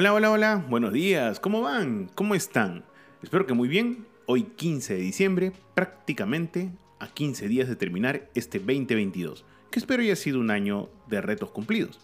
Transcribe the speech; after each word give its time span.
Hola, 0.00 0.14
hola, 0.14 0.30
hola, 0.30 0.64
buenos 0.68 0.92
días, 0.92 1.40
¿cómo 1.40 1.60
van? 1.60 2.08
¿Cómo 2.14 2.36
están? 2.36 2.84
Espero 3.20 3.46
que 3.46 3.52
muy 3.52 3.66
bien. 3.66 4.06
Hoy 4.26 4.44
15 4.44 4.94
de 4.94 5.00
diciembre, 5.00 5.52
prácticamente 5.74 6.70
a 7.00 7.08
15 7.08 7.48
días 7.48 7.68
de 7.68 7.74
terminar 7.74 8.30
este 8.36 8.60
2022, 8.60 9.44
que 9.72 9.80
espero 9.80 10.04
haya 10.04 10.14
sido 10.14 10.38
un 10.38 10.52
año 10.52 10.88
de 11.08 11.20
retos 11.20 11.50
cumplidos. 11.50 11.98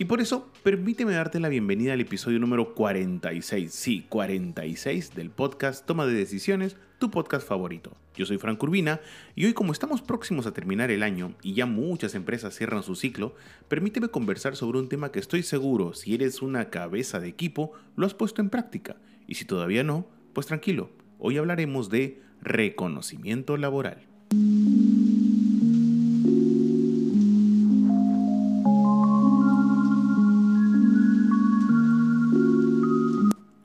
Y 0.00 0.06
por 0.06 0.22
eso, 0.22 0.48
permíteme 0.62 1.12
darte 1.12 1.40
la 1.40 1.50
bienvenida 1.50 1.92
al 1.92 2.00
episodio 2.00 2.38
número 2.38 2.74
46, 2.74 3.70
sí, 3.70 4.06
46 4.08 5.14
del 5.14 5.28
podcast 5.28 5.84
Toma 5.84 6.06
de 6.06 6.14
Decisiones, 6.14 6.78
tu 6.98 7.10
podcast 7.10 7.46
favorito. 7.46 7.92
Yo 8.16 8.24
soy 8.24 8.38
Frank 8.38 8.62
Urbina 8.62 9.02
y 9.36 9.44
hoy 9.44 9.52
como 9.52 9.72
estamos 9.72 10.00
próximos 10.00 10.46
a 10.46 10.54
terminar 10.54 10.90
el 10.90 11.02
año 11.02 11.34
y 11.42 11.52
ya 11.52 11.66
muchas 11.66 12.14
empresas 12.14 12.56
cierran 12.56 12.82
su 12.82 12.94
ciclo, 12.94 13.34
permíteme 13.68 14.08
conversar 14.08 14.56
sobre 14.56 14.78
un 14.78 14.88
tema 14.88 15.12
que 15.12 15.18
estoy 15.18 15.42
seguro, 15.42 15.92
si 15.92 16.14
eres 16.14 16.40
una 16.40 16.70
cabeza 16.70 17.20
de 17.20 17.28
equipo, 17.28 17.72
lo 17.94 18.06
has 18.06 18.14
puesto 18.14 18.40
en 18.40 18.48
práctica. 18.48 18.96
Y 19.26 19.34
si 19.34 19.44
todavía 19.44 19.84
no, 19.84 20.08
pues 20.32 20.46
tranquilo, 20.46 20.88
hoy 21.18 21.36
hablaremos 21.36 21.90
de 21.90 22.22
reconocimiento 22.40 23.58
laboral. 23.58 23.98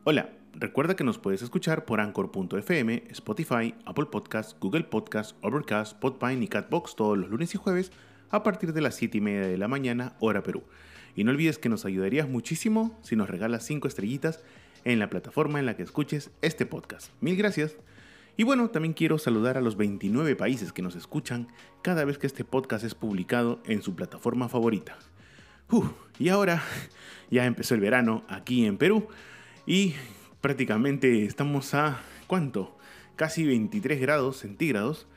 Hola, 0.07 0.29
recuerda 0.53 0.95
que 0.95 1.03
nos 1.03 1.17
puedes 1.17 1.41
escuchar 1.41 1.83
por 1.83 1.99
Anchor.fm, 1.99 3.05
Spotify, 3.09 3.73
Apple 3.87 4.05
Podcasts, 4.05 4.55
Google 4.59 4.83
Podcasts, 4.83 5.33
Overcast, 5.41 5.97
Podpine 5.97 6.45
y 6.45 6.47
Catbox 6.47 6.95
todos 6.95 7.17
los 7.17 7.31
lunes 7.31 7.55
y 7.55 7.57
jueves 7.57 7.91
a 8.29 8.43
partir 8.43 8.71
de 8.71 8.81
las 8.81 8.93
7 8.93 9.17
y 9.17 9.21
media 9.21 9.47
de 9.47 9.57
la 9.57 9.67
mañana, 9.67 10.15
hora 10.19 10.43
Perú. 10.43 10.61
Y 11.15 11.23
no 11.23 11.31
olvides 11.31 11.57
que 11.57 11.69
nos 11.69 11.85
ayudarías 11.85 12.29
muchísimo 12.29 12.95
si 13.01 13.15
nos 13.15 13.31
regalas 13.31 13.65
5 13.65 13.87
estrellitas 13.87 14.43
en 14.83 14.99
la 14.99 15.09
plataforma 15.09 15.57
en 15.57 15.65
la 15.65 15.75
que 15.75 15.81
escuches 15.81 16.29
este 16.43 16.67
podcast. 16.67 17.11
Mil 17.19 17.35
gracias. 17.35 17.75
Y 18.37 18.43
bueno, 18.43 18.69
también 18.69 18.93
quiero 18.93 19.17
saludar 19.17 19.57
a 19.57 19.61
los 19.61 19.75
29 19.75 20.35
países 20.35 20.71
que 20.71 20.83
nos 20.83 20.95
escuchan 20.95 21.47
cada 21.81 22.05
vez 22.05 22.19
que 22.19 22.27
este 22.27 22.45
podcast 22.45 22.85
es 22.85 22.93
publicado 22.93 23.59
en 23.65 23.81
su 23.81 23.95
plataforma 23.95 24.49
favorita. 24.49 24.99
y 26.19 26.29
ahora 26.29 26.61
ya 27.31 27.47
empezó 27.47 27.73
el 27.73 27.81
verano 27.81 28.23
aquí 28.29 28.67
en 28.67 28.77
Perú 28.77 29.07
y 29.65 29.95
prácticamente 30.41 31.25
estamos 31.25 31.73
a 31.73 31.99
¿cuánto? 32.27 32.77
Casi 33.15 33.45
23 33.45 33.99
grados 33.99 34.37
centígrados. 34.37 35.07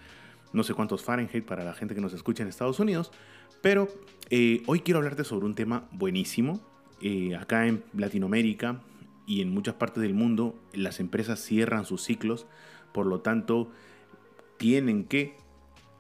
No 0.53 0.63
sé 0.63 0.75
cuántos 0.75 1.05
Fahrenheit 1.05 1.45
para 1.45 1.65
la 1.65 1.75
gente 1.75 1.95
que 1.95 2.01
nos 2.01 2.13
escucha 2.15 2.43
en 2.43 2.49
Estados 2.49 2.81
Unidos. 2.81 3.13
Pero 3.61 3.89
eh, 4.31 4.63
hoy 4.67 4.81
quiero 4.81 4.99
hablarte 4.99 5.25
sobre 5.25 5.47
un 5.47 5.55
tema 5.55 5.89
buenísimo. 5.93 6.61
Eh, 7.01 7.37
acá 7.37 7.67
en 7.67 7.85
Latinoamérica 7.93 8.81
y 9.27 9.43
en 9.43 9.51
muchas 9.51 9.75
partes 9.75 10.03
del 10.03 10.15
mundo 10.15 10.59
las 10.73 11.01
empresas 11.01 11.41
cierran 11.41 11.85
sus 11.85 12.03
ciclos. 12.03 12.47
Por 12.93 13.07
lo 13.07 13.21
tanto, 13.21 13.71
tienen 14.57 15.05
que 15.05 15.37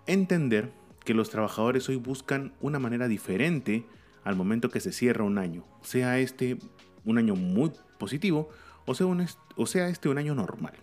entender 0.07 0.73
que 1.05 1.15
los 1.15 1.31
trabajadores 1.31 1.89
hoy 1.89 1.97
buscan 1.97 2.55
una 2.61 2.79
manera 2.79 3.09
diferente 3.09 3.85
al 4.25 4.37
momento 4.37 4.71
que 4.71 4.81
se 4.81 4.93
cierra 4.93 5.25
un 5.25 5.39
año. 5.39 5.65
Sea 5.83 6.19
este 6.19 6.59
un 7.09 7.19
año 7.19 7.35
muy 7.35 7.73
positivo 7.99 8.51
o 8.85 9.67
sea, 9.67 9.89
este 9.89 10.09
un 10.09 10.19
año 10.19 10.35
normal. 10.35 10.75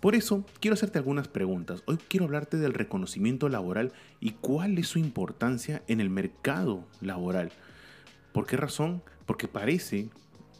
Por 0.00 0.14
eso 0.14 0.44
quiero 0.60 0.74
hacerte 0.74 0.98
algunas 0.98 1.28
preguntas. 1.28 1.82
Hoy 1.86 1.98
quiero 2.08 2.26
hablarte 2.26 2.58
del 2.58 2.74
reconocimiento 2.74 3.48
laboral 3.48 3.92
y 4.20 4.32
cuál 4.32 4.78
es 4.78 4.88
su 4.88 4.98
importancia 4.98 5.82
en 5.88 6.00
el 6.00 6.10
mercado 6.10 6.86
laboral. 7.00 7.52
¿Por 8.32 8.46
qué 8.46 8.56
razón? 8.56 9.02
Porque 9.26 9.48
parece, 9.48 10.10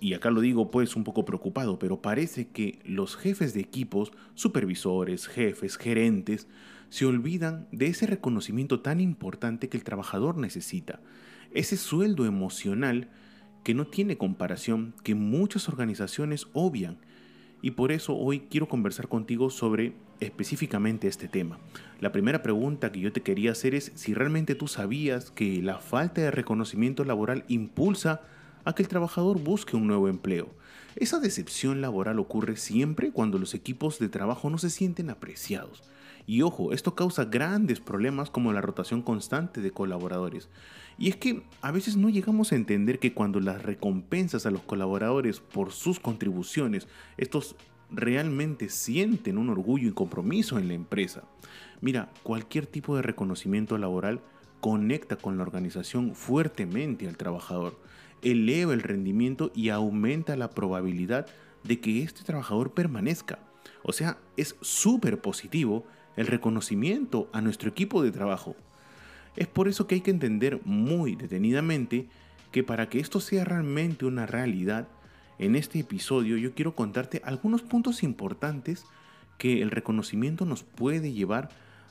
y 0.01 0.15
acá 0.15 0.31
lo 0.31 0.41
digo 0.41 0.71
pues 0.71 0.97
un 0.97 1.05
poco 1.05 1.25
preocupado, 1.25 1.79
pero 1.79 2.01
parece 2.01 2.49
que 2.49 2.79
los 2.85 3.17
jefes 3.17 3.53
de 3.53 3.61
equipos, 3.61 4.13
supervisores, 4.35 5.27
jefes, 5.27 5.77
gerentes, 5.77 6.49
se 6.89 7.07
olvidan 7.07 7.67
de 7.73 7.87
ese 7.89 8.07
reconocimiento 8.07 8.81
tan 8.81 9.01
importante 9.01 9.69
que 9.69 9.77
el 9.77 9.85
trabajador 9.85 10.39
necesita. 10.39 11.01
Ese 11.51 11.77
sueldo 11.77 12.25
emocional 12.27 13.09
que 13.65 13.75
no 13.75 13.87
tiene 13.87 14.17
comparación, 14.17 14.95
que 15.03 15.15
muchas 15.15 15.69
organizaciones 15.69 16.47
obvian. 16.53 16.99
Y 17.63 17.73
por 17.73 17.93
eso 17.93 18.15
hoy 18.15 18.41
quiero 18.51 18.69
conversar 18.69 19.09
contigo 19.09 19.49
sobre 19.49 19.95
específicamente 20.21 21.09
este 21.09 21.29
tema. 21.29 21.59
La 21.99 22.13
primera 22.13 22.43
pregunta 22.43 22.93
que 22.93 23.01
yo 23.01 23.11
te 23.11 23.23
quería 23.23 23.53
hacer 23.53 23.75
es 23.75 23.91
si 23.95 24.13
realmente 24.13 24.55
tú 24.55 24.69
sabías 24.69 25.31
que 25.31 25.63
la 25.63 25.79
falta 25.79 26.21
de 26.21 26.31
reconocimiento 26.31 27.05
laboral 27.05 27.45
impulsa 27.49 28.21
a 28.65 28.75
que 28.75 28.83
el 28.83 28.89
trabajador 28.89 29.41
busque 29.41 29.77
un 29.77 29.87
nuevo 29.87 30.09
empleo. 30.09 30.51
Esa 30.97 31.19
decepción 31.19 31.81
laboral 31.81 32.19
ocurre 32.19 32.57
siempre 32.57 33.11
cuando 33.11 33.39
los 33.39 33.55
equipos 33.55 33.99
de 33.99 34.09
trabajo 34.11 34.51
no 34.51 34.59
se 34.59 34.71
sienten 34.71 35.09
apreciados. 35.09 35.83
Y 36.27 36.43
ojo, 36.43 36.73
esto 36.73 36.95
causa 36.95 37.27
grandes 37.27 37.81
problemas 37.81 38.31
como 38.31 38.53
la 38.53 38.61
rotación 38.61 39.03
constante 39.03 39.61
de 39.61 39.71
colaboradores. 39.71 40.49
Y 40.99 41.09
es 41.09 41.17
que 41.17 41.43
a 41.61 41.71
veces 41.71 41.97
no 41.97 42.09
llegamos 42.09 42.53
a 42.53 42.57
entender 42.57 42.99
que 42.99 43.13
cuando 43.13 43.41
las 43.41 43.63
recompensas 43.63 44.47
a 44.47 44.51
los 44.51 44.63
colaboradores 44.63 45.41
por 45.41 45.73
sus 45.73 46.01
contribuciones, 46.01 46.89
estos 47.17 47.57
realmente 47.91 48.69
sienten 48.69 49.39
un 49.39 49.51
orgullo 49.51 49.89
y 49.89 49.93
compromiso 49.93 50.59
en 50.59 50.69
la 50.69 50.75
empresa. 50.75 51.25
Mira, 51.81 52.11
cualquier 52.23 52.67
tipo 52.67 52.97
de 52.97 53.03
reconocimiento 53.03 53.77
laboral 53.77 54.21
conecta 54.61 55.17
con 55.17 55.37
la 55.37 55.43
organización 55.43 56.15
fuertemente 56.15 57.07
al 57.07 57.19
trabajador, 57.19 57.79
eleva 58.23 58.73
el 58.73 58.83
rendimiento 58.83 59.53
y 59.55 59.69
aumenta 59.69 60.37
la 60.37 60.51
probabilidad 60.51 61.27
de 61.65 61.81
que 61.81 62.03
este 62.03 62.23
trabajador 62.23 62.73
permanezca. 62.73 63.41
O 63.83 63.93
sea, 63.93 64.19
es 64.37 64.57
súper 64.63 65.21
positivo 65.21 65.85
el 66.17 66.27
reconocimiento 66.27 67.29
a 67.33 67.41
nuestro 67.41 67.71
equipo 67.71 68.03
de 68.03 68.13
trabajo. 68.13 68.57
Es 69.37 69.47
por 69.47 69.69
eso 69.69 69.87
que 69.87 69.97
hay 69.97 70.01
que 70.01 70.11
entender 70.11 70.61
muy 70.65 71.17
detenidamente 71.17 72.07
que 72.53 72.63
para 72.63 72.89
que 72.89 73.01
esto 73.01 73.21
sea 73.21 73.45
realmente 73.45 74.07
una 74.07 74.27
realidad, 74.27 74.87
en 75.39 75.57
este 75.57 75.81
episodio 75.81 76.37
yo 76.37 76.55
quiero 76.55 76.77
contarte 76.77 77.21
algunos 77.25 77.63
puntos 77.63 78.05
importantes 78.05 78.87
que 79.39 79.61
el 79.63 79.73
reconocimiento 79.73 80.47
nos 80.47 80.63
puede 80.63 81.13
llevar 81.13 81.49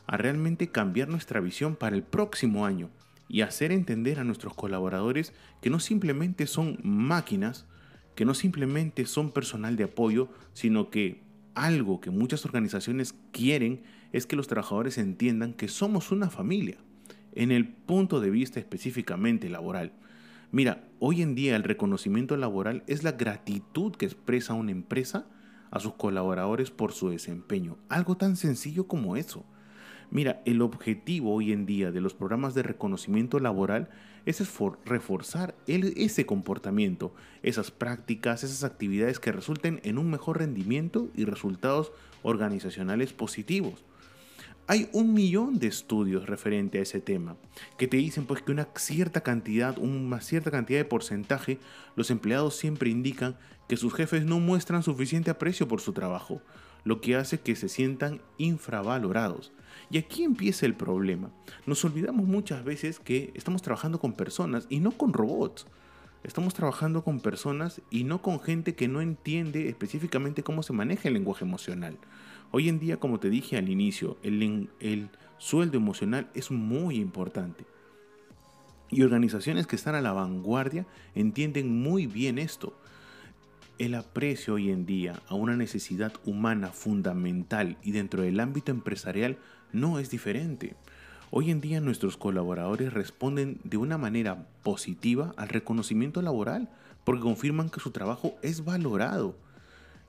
a 0.07 0.17
realmente 0.17 0.69
cambiar 0.69 1.09
nuestra 1.09 1.41
visión 1.41 1.75
para 1.75 1.95
el 1.95 2.03
próximo 2.03 2.65
año 2.65 2.89
y 3.27 3.41
hacer 3.41 3.71
entender 3.71 4.19
a 4.19 4.23
nuestros 4.23 4.53
colaboradores 4.53 5.33
que 5.61 5.69
no 5.69 5.79
simplemente 5.79 6.47
son 6.47 6.79
máquinas, 6.83 7.65
que 8.15 8.25
no 8.25 8.33
simplemente 8.33 9.05
son 9.05 9.31
personal 9.31 9.75
de 9.75 9.85
apoyo, 9.85 10.29
sino 10.53 10.89
que 10.89 11.21
algo 11.55 12.01
que 12.01 12.11
muchas 12.11 12.45
organizaciones 12.45 13.15
quieren 13.31 13.83
es 14.11 14.25
que 14.25 14.35
los 14.35 14.47
trabajadores 14.47 14.97
entiendan 14.97 15.53
que 15.53 15.67
somos 15.67 16.11
una 16.11 16.29
familia, 16.29 16.77
en 17.33 17.51
el 17.51 17.67
punto 17.67 18.19
de 18.19 18.29
vista 18.29 18.59
específicamente 18.59 19.49
laboral. 19.49 19.93
Mira, 20.51 20.87
hoy 20.99 21.21
en 21.21 21.33
día 21.33 21.55
el 21.55 21.63
reconocimiento 21.63 22.37
laboral 22.37 22.83
es 22.87 23.03
la 23.03 23.13
gratitud 23.13 23.95
que 23.95 24.05
expresa 24.05 24.53
una 24.53 24.71
empresa 24.71 25.27
a 25.71 25.79
sus 25.79 25.93
colaboradores 25.93 26.69
por 26.69 26.91
su 26.91 27.09
desempeño. 27.09 27.77
Algo 27.89 28.17
tan 28.17 28.35
sencillo 28.35 28.87
como 28.87 29.17
eso. 29.17 29.45
Mira, 30.11 30.41
el 30.45 30.61
objetivo 30.61 31.33
hoy 31.33 31.51
en 31.51 31.65
día 31.65 31.91
de 31.91 32.01
los 32.01 32.13
programas 32.13 32.53
de 32.53 32.63
reconocimiento 32.63 33.39
laboral 33.39 33.89
es 34.25 34.41
reforzar 34.85 35.55
ese 35.67 36.25
comportamiento, 36.25 37.13
esas 37.41 37.71
prácticas, 37.71 38.43
esas 38.43 38.63
actividades 38.63 39.19
que 39.19 39.31
resulten 39.31 39.81
en 39.83 39.97
un 39.97 40.09
mejor 40.09 40.39
rendimiento 40.39 41.09
y 41.15 41.25
resultados 41.25 41.91
organizacionales 42.21 43.11
positivos. 43.13 43.83
Hay 44.65 44.87
un 44.93 45.13
millón 45.13 45.59
de 45.59 45.67
estudios 45.67 46.25
referente 46.25 46.79
a 46.79 46.83
ese 46.83 47.01
tema 47.01 47.35
que 47.77 47.89
te 47.89 47.97
dicen 47.97 48.25
pues 48.25 48.41
que 48.41 48.53
una 48.53 48.69
cierta 48.75 49.19
cantidad, 49.19 49.77
una 49.77 50.21
cierta 50.21 50.51
cantidad 50.51 50.79
de 50.79 50.85
porcentaje, 50.85 51.59
los 51.97 52.09
empleados 52.09 52.55
siempre 52.55 52.89
indican 52.89 53.35
que 53.67 53.75
sus 53.75 53.93
jefes 53.93 54.25
no 54.25 54.39
muestran 54.39 54.81
suficiente 54.81 55.31
aprecio 55.31 55.67
por 55.67 55.81
su 55.81 55.91
trabajo, 55.91 56.41
lo 56.85 57.01
que 57.01 57.17
hace 57.17 57.41
que 57.41 57.57
se 57.57 57.67
sientan 57.67 58.21
infravalorados. 58.37 59.51
Y 59.93 59.99
aquí 59.99 60.23
empieza 60.23 60.65
el 60.65 60.73
problema. 60.73 61.29
Nos 61.67 61.85
olvidamos 61.85 62.25
muchas 62.25 62.63
veces 62.63 62.99
que 62.99 63.31
estamos 63.35 63.61
trabajando 63.61 63.99
con 63.99 64.13
personas 64.13 64.65
y 64.67 64.79
no 64.79 64.89
con 64.89 65.13
robots. 65.13 65.67
Estamos 66.23 66.55
trabajando 66.55 67.03
con 67.03 67.19
personas 67.19 67.79
y 67.91 68.03
no 68.03 68.19
con 68.23 68.39
gente 68.39 68.73
que 68.73 68.87
no 68.87 69.01
entiende 69.01 69.69
específicamente 69.69 70.41
cómo 70.41 70.63
se 70.63 70.73
maneja 70.73 71.09
el 71.09 71.13
lenguaje 71.13 71.45
emocional. 71.45 71.99
Hoy 72.49 72.69
en 72.69 72.79
día, 72.79 72.97
como 72.97 73.19
te 73.19 73.29
dije 73.29 73.55
al 73.55 73.69
inicio, 73.69 74.17
el, 74.23 74.67
el 74.79 75.09
sueldo 75.37 75.77
emocional 75.77 76.27
es 76.33 76.49
muy 76.49 76.95
importante. 76.95 77.63
Y 78.89 79.03
organizaciones 79.03 79.67
que 79.67 79.75
están 79.75 79.93
a 79.93 80.01
la 80.01 80.11
vanguardia 80.11 80.87
entienden 81.13 81.83
muy 81.83 82.07
bien 82.07 82.39
esto. 82.39 82.75
El 83.77 83.93
aprecio 83.93 84.55
hoy 84.55 84.71
en 84.71 84.87
día 84.87 85.21
a 85.27 85.35
una 85.35 85.55
necesidad 85.55 86.13
humana 86.25 86.69
fundamental 86.69 87.77
y 87.83 87.91
dentro 87.91 88.23
del 88.23 88.39
ámbito 88.39 88.71
empresarial 88.71 89.37
no 89.73 89.99
es 89.99 90.09
diferente. 90.09 90.75
Hoy 91.31 91.49
en 91.49 91.61
día 91.61 91.81
nuestros 91.81 92.15
colaboradores 92.15 92.93
responden 92.93 93.59
de 93.63 93.77
una 93.77 93.97
manera 93.97 94.47
positiva 94.61 95.33
al 95.35 95.49
reconocimiento 95.49 96.21
laboral 96.21 96.69
porque 97.03 97.23
confirman 97.23 97.69
que 97.69 97.79
su 97.79 97.91
trabajo 97.91 98.35
es 98.41 98.63
valorado. 98.63 99.35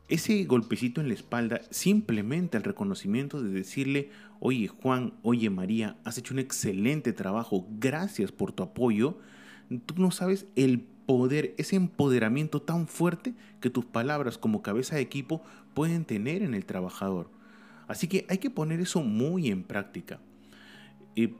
Ese 0.08 0.44
golpecito 0.44 1.00
en 1.00 1.08
la 1.08 1.14
espalda, 1.14 1.62
simplemente 1.70 2.58
el 2.58 2.62
reconocimiento 2.62 3.42
de 3.42 3.48
decirle, 3.48 4.10
oye 4.38 4.68
Juan, 4.68 5.14
oye 5.22 5.48
María, 5.48 5.96
has 6.04 6.18
hecho 6.18 6.34
un 6.34 6.40
excelente 6.40 7.14
trabajo, 7.14 7.66
gracias 7.80 8.30
por 8.30 8.52
tu 8.52 8.62
apoyo, 8.62 9.16
tú 9.86 9.94
no 9.96 10.10
sabes 10.10 10.44
el 10.56 10.80
poder, 10.80 11.54
ese 11.56 11.76
empoderamiento 11.76 12.60
tan 12.60 12.86
fuerte 12.86 13.32
que 13.60 13.70
tus 13.70 13.86
palabras 13.86 14.36
como 14.36 14.60
cabeza 14.60 14.96
de 14.96 15.02
equipo 15.02 15.42
pueden 15.72 16.04
tener 16.04 16.42
en 16.42 16.54
el 16.54 16.66
trabajador. 16.66 17.30
Así 17.86 18.08
que 18.08 18.26
hay 18.28 18.38
que 18.38 18.50
poner 18.50 18.80
eso 18.80 19.02
muy 19.02 19.48
en 19.48 19.62
práctica. 19.62 20.20
Y 21.14 21.34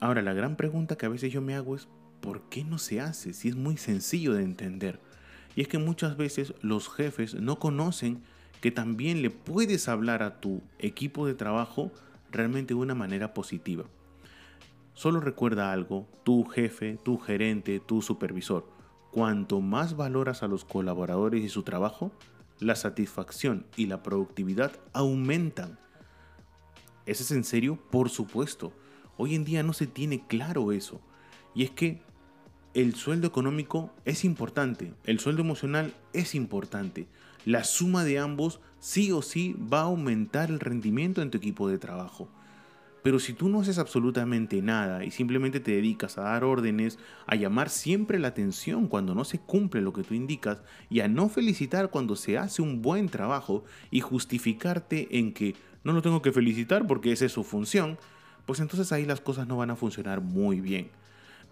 ahora 0.00 0.22
la 0.22 0.32
gran 0.32 0.56
pregunta 0.56 0.96
que 0.96 1.06
a 1.06 1.10
veces 1.10 1.32
yo 1.32 1.40
me 1.42 1.54
hago 1.54 1.76
es, 1.76 1.88
¿por 2.20 2.48
qué 2.48 2.64
no 2.64 2.78
se 2.78 3.00
hace? 3.00 3.32
Si 3.32 3.48
es 3.48 3.56
muy 3.56 3.76
sencillo 3.76 4.34
de 4.34 4.42
entender. 4.42 5.00
Y 5.54 5.62
es 5.62 5.68
que 5.68 5.78
muchas 5.78 6.16
veces 6.16 6.54
los 6.60 6.88
jefes 6.88 7.34
no 7.34 7.58
conocen 7.58 8.22
que 8.60 8.70
también 8.70 9.22
le 9.22 9.30
puedes 9.30 9.88
hablar 9.88 10.22
a 10.22 10.40
tu 10.40 10.62
equipo 10.78 11.26
de 11.26 11.34
trabajo 11.34 11.92
realmente 12.30 12.74
de 12.74 12.80
una 12.80 12.94
manera 12.94 13.32
positiva. 13.34 13.84
Solo 14.94 15.20
recuerda 15.20 15.72
algo, 15.72 16.08
tu 16.24 16.44
jefe, 16.44 16.98
tu 17.02 17.18
gerente, 17.18 17.80
tu 17.80 18.00
supervisor. 18.00 18.66
Cuanto 19.12 19.60
más 19.60 19.96
valoras 19.96 20.42
a 20.42 20.48
los 20.48 20.64
colaboradores 20.64 21.42
y 21.44 21.48
su 21.48 21.62
trabajo, 21.62 22.12
la 22.60 22.76
satisfacción 22.76 23.66
y 23.76 23.86
la 23.86 24.02
productividad 24.02 24.72
aumentan. 24.92 25.78
¿Ese 27.06 27.22
es 27.22 27.30
en 27.30 27.44
serio? 27.44 27.78
Por 27.90 28.10
supuesto. 28.10 28.72
Hoy 29.16 29.34
en 29.34 29.44
día 29.44 29.62
no 29.62 29.72
se 29.72 29.86
tiene 29.86 30.26
claro 30.26 30.72
eso. 30.72 31.00
Y 31.54 31.62
es 31.62 31.70
que 31.70 32.02
el 32.74 32.94
sueldo 32.94 33.26
económico 33.26 33.90
es 34.04 34.24
importante, 34.24 34.92
el 35.04 35.18
sueldo 35.18 35.40
emocional 35.40 35.94
es 36.12 36.34
importante. 36.34 37.06
La 37.46 37.64
suma 37.64 38.04
de 38.04 38.18
ambos 38.18 38.60
sí 38.80 39.12
o 39.12 39.22
sí 39.22 39.56
va 39.72 39.80
a 39.80 39.84
aumentar 39.84 40.50
el 40.50 40.60
rendimiento 40.60 41.22
en 41.22 41.30
tu 41.30 41.38
equipo 41.38 41.68
de 41.68 41.78
trabajo. 41.78 42.28
Pero 43.06 43.20
si 43.20 43.34
tú 43.34 43.48
no 43.48 43.60
haces 43.60 43.78
absolutamente 43.78 44.60
nada 44.62 45.04
y 45.04 45.12
simplemente 45.12 45.60
te 45.60 45.70
dedicas 45.70 46.18
a 46.18 46.22
dar 46.22 46.42
órdenes, 46.42 46.98
a 47.28 47.36
llamar 47.36 47.70
siempre 47.70 48.18
la 48.18 48.26
atención 48.26 48.88
cuando 48.88 49.14
no 49.14 49.24
se 49.24 49.38
cumple 49.38 49.80
lo 49.80 49.92
que 49.92 50.02
tú 50.02 50.14
indicas 50.14 50.58
y 50.90 50.98
a 50.98 51.06
no 51.06 51.28
felicitar 51.28 51.90
cuando 51.90 52.16
se 52.16 52.36
hace 52.36 52.62
un 52.62 52.82
buen 52.82 53.08
trabajo 53.08 53.62
y 53.92 54.00
justificarte 54.00 55.20
en 55.20 55.32
que 55.32 55.54
no 55.84 55.92
lo 55.92 56.02
tengo 56.02 56.20
que 56.20 56.32
felicitar 56.32 56.88
porque 56.88 57.12
esa 57.12 57.26
es 57.26 57.30
su 57.30 57.44
función, 57.44 57.96
pues 58.44 58.58
entonces 58.58 58.90
ahí 58.90 59.06
las 59.06 59.20
cosas 59.20 59.46
no 59.46 59.56
van 59.56 59.70
a 59.70 59.76
funcionar 59.76 60.20
muy 60.20 60.60
bien. 60.60 60.88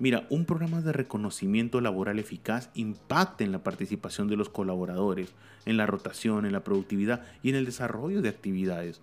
Mira, 0.00 0.26
un 0.30 0.46
programa 0.46 0.80
de 0.80 0.92
reconocimiento 0.92 1.80
laboral 1.80 2.18
eficaz 2.18 2.70
impacta 2.74 3.44
en 3.44 3.52
la 3.52 3.62
participación 3.62 4.26
de 4.26 4.36
los 4.36 4.48
colaboradores, 4.48 5.32
en 5.66 5.76
la 5.76 5.86
rotación, 5.86 6.46
en 6.46 6.52
la 6.52 6.64
productividad 6.64 7.22
y 7.44 7.50
en 7.50 7.54
el 7.54 7.64
desarrollo 7.64 8.22
de 8.22 8.30
actividades. 8.30 9.00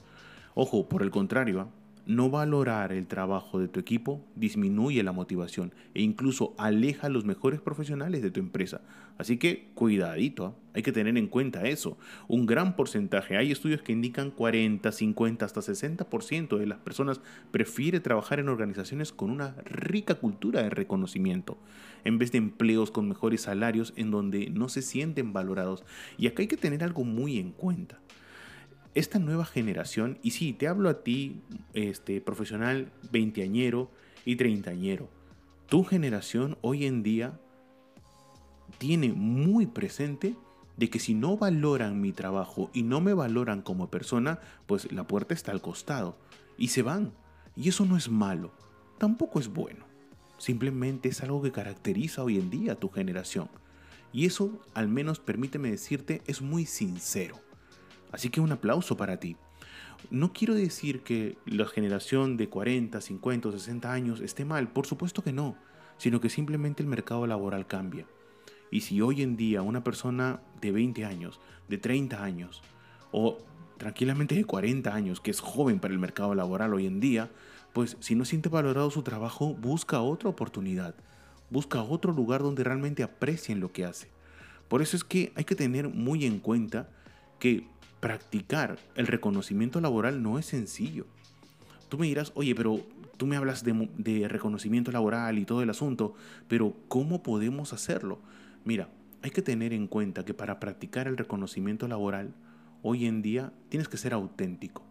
Ojo, 0.54 0.89
por 0.89 1.01
el 1.01 1.12
contrario, 1.12 1.69
no 2.06 2.30
valorar 2.30 2.92
el 2.92 3.07
trabajo 3.07 3.59
de 3.59 3.68
tu 3.68 3.80
equipo 3.80 4.25
disminuye 4.36 5.03
la 5.03 5.12
motivación 5.12 5.74
e 5.94 6.01
incluso 6.01 6.56
aleja 6.57 7.07
a 7.07 7.09
los 7.09 7.25
mejores 7.25 7.62
profesionales 7.62 8.21
de 8.21 8.31
tu 8.31 8.39
empresa. 8.39 8.81
Así 9.18 9.38
que 9.38 9.69
cuidadito, 9.75 10.45
¿ah? 10.45 10.56
hay 10.74 10.81
que 10.81 10.92
tener 10.92 11.15
en 11.18 11.27
cuenta 11.27 11.63
eso. 11.63 11.98
Un 12.27 12.45
gran 12.48 12.75
porcentaje, 12.75 13.38
hay 13.38 13.51
estudios 13.51 13.81
que 13.83 13.92
indican 13.92 14.31
40, 14.31 14.92
50, 14.92 15.45
hasta 15.45 15.62
60% 15.62 16.57
de 16.57 16.65
las 16.65 16.80
personas 16.80 17.21
prefiere 17.51 18.00
trabajar 18.00 18.39
en 18.39 18.50
organizaciones 18.50 19.12
con 19.12 19.30
una 19.30 19.56
rica 19.65 20.15
cultura 20.15 20.63
de 20.63 20.71
reconocimiento, 20.71 21.57
en 22.04 22.18
vez 22.18 22.31
de 22.31 22.39
empleos 22.39 22.89
con 22.89 23.07
mejores 23.07 23.42
salarios 23.42 23.94
en 23.95 24.09
donde 24.09 24.50
no 24.50 24.69
se 24.69 24.81
sienten 24.81 25.33
valorados. 25.33 25.83
Y 26.18 26.27
acá 26.27 26.42
hay 26.42 26.47
que 26.47 26.57
tener 26.57 26.83
algo 26.83 27.04
muy 27.04 27.38
en 27.38 27.51
cuenta 27.51 28.00
esta 28.94 29.20
nueva 29.20 29.46
generación, 29.46 30.20
y 30.22 30.32
sí, 30.32 30.54
te 30.54 30.68
hablo 30.68 30.90
a 30.90 31.04
ti, 31.04 31.42
este, 31.74 32.22
profesional 32.22 32.92
veinteañero 33.12 33.90
y 34.26 34.36
treintañero, 34.36 35.10
tu 35.68 35.84
generación 35.84 36.58
hoy 36.62 36.86
en 36.86 37.02
día 37.02 37.40
tiene 38.78 39.14
muy 39.14 39.68
presente 39.68 40.36
de 40.76 40.90
que 40.90 41.00
si 41.00 41.14
no 41.14 41.38
valoran 41.38 42.02
mi 42.02 42.12
trabajo 42.12 42.70
y 42.74 42.84
no 42.84 43.02
me 43.02 43.14
valoran 43.14 43.62
como 43.62 43.90
persona, 43.90 44.40
pues 44.66 44.92
la 44.92 45.08
puerta 45.08 45.34
está 45.34 45.52
al 45.52 45.62
costado 45.62 46.18
y 46.58 46.70
se 46.70 46.82
van. 46.82 47.14
Y 47.56 47.70
eso 47.70 47.86
no 47.86 47.98
es 47.98 48.10
malo, 48.10 48.52
tampoco 48.98 49.40
es 49.40 49.48
bueno. 49.48 49.86
Simplemente 50.38 51.10
es 51.10 51.22
algo 51.22 51.42
que 51.42 51.52
caracteriza 51.52 52.24
hoy 52.24 52.40
en 52.40 52.50
día 52.50 52.74
a 52.74 52.80
tu 52.80 52.90
generación. 52.90 53.48
Y 54.12 54.26
eso, 54.26 54.60
al 54.74 54.88
menos 54.88 55.20
permíteme 55.20 55.70
decirte, 55.70 56.22
es 56.26 56.42
muy 56.42 56.66
sincero. 56.66 57.38
Así 58.12 58.30
que 58.30 58.42
un 58.42 58.52
aplauso 58.52 58.98
para 58.98 59.18
ti. 59.18 59.38
No 60.10 60.34
quiero 60.34 60.54
decir 60.54 61.02
que 61.02 61.38
la 61.46 61.66
generación 61.66 62.38
de 62.38 62.50
40, 62.50 63.00
50 63.00 63.50
o 63.50 63.52
60 63.52 63.92
años 63.92 64.19
esté 64.19 64.46
mal, 64.46 64.69
por 64.69 64.86
supuesto 64.86 65.24
que 65.24 65.31
no, 65.31 65.56
sino 65.98 66.19
que 66.19 66.30
simplemente 66.30 66.81
el 66.81 66.90
mercado 66.90 67.28
laboral 67.28 67.68
cambia. 67.68 68.08
Y 68.72 68.81
si 68.81 69.02
hoy 69.02 69.22
en 69.22 69.38
día 69.38 69.62
una 69.62 69.84
persona 69.84 70.42
de 70.60 70.72
20 70.72 71.06
años, 71.06 71.40
de 71.69 71.78
30 71.78 72.24
años, 72.24 72.62
o 73.12 73.38
tranquilamente 73.78 74.36
de 74.36 74.46
40 74.46 74.94
años, 74.94 75.19
que 75.19 75.31
es 75.31 75.40
joven 75.40 75.80
para 75.80 75.94
el 75.94 76.00
mercado 76.00 76.34
laboral 76.34 76.74
hoy 76.74 76.88
en 76.88 77.00
día, 77.00 77.30
pues 77.74 77.98
si 78.00 78.16
no 78.16 78.25
siente 78.25 78.50
valorado 78.50 78.90
su 78.92 79.04
trabajo, 79.04 79.54
busca 79.54 80.02
otra 80.02 80.30
oportunidad, 80.30 80.96
busca 81.50 81.81
otro 81.81 82.14
lugar 82.14 82.42
donde 82.42 82.64
realmente 82.64 83.04
aprecien 83.04 83.60
lo 83.60 83.72
que 83.72 83.86
hace. 83.86 84.10
Por 84.68 84.81
eso 84.81 84.95
es 84.95 85.04
que 85.04 85.33
hay 85.35 85.44
que 85.44 85.56
tener 85.56 85.90
muy 85.90 86.26
en 86.26 86.40
cuenta 86.40 86.90
que 87.40 87.68
practicar 88.02 88.80
el 88.96 89.08
reconocimiento 89.08 89.80
laboral 89.80 90.22
no 90.22 90.38
es 90.38 90.48
sencillo. 90.48 91.06
Tú 91.88 91.98
me 91.98 92.08
dirás, 92.08 92.34
oye, 92.36 92.54
pero 92.56 92.81
tú 93.16 93.28
me 93.28 93.38
hablas 93.38 93.64
de, 93.64 94.28
reconocimiento 94.28 94.92
laboral 94.92 95.38
y 95.38 95.46
todo 95.46 95.62
el 95.62 95.70
asunto, 95.70 96.16
pero 96.48 96.76
¿cómo 96.88 97.22
podemos 97.22 97.72
hacerlo? 97.72 98.20
Mira, 98.66 98.90
hay 99.22 99.30
que 99.30 99.44
tener 99.44 99.72
en 99.72 99.88
cuenta 99.88 100.26
que 100.26 100.34
para 100.34 100.60
practicar 100.60 101.08
el 101.08 101.18
reconocimiento 101.18 101.88
laboral, 101.88 102.34
hoy 102.81 103.06
en 103.06 103.22
día 103.22 103.54
tienes 103.70 103.88
que 103.88 103.98
ser 103.98 104.14
auténtico. 104.14 104.84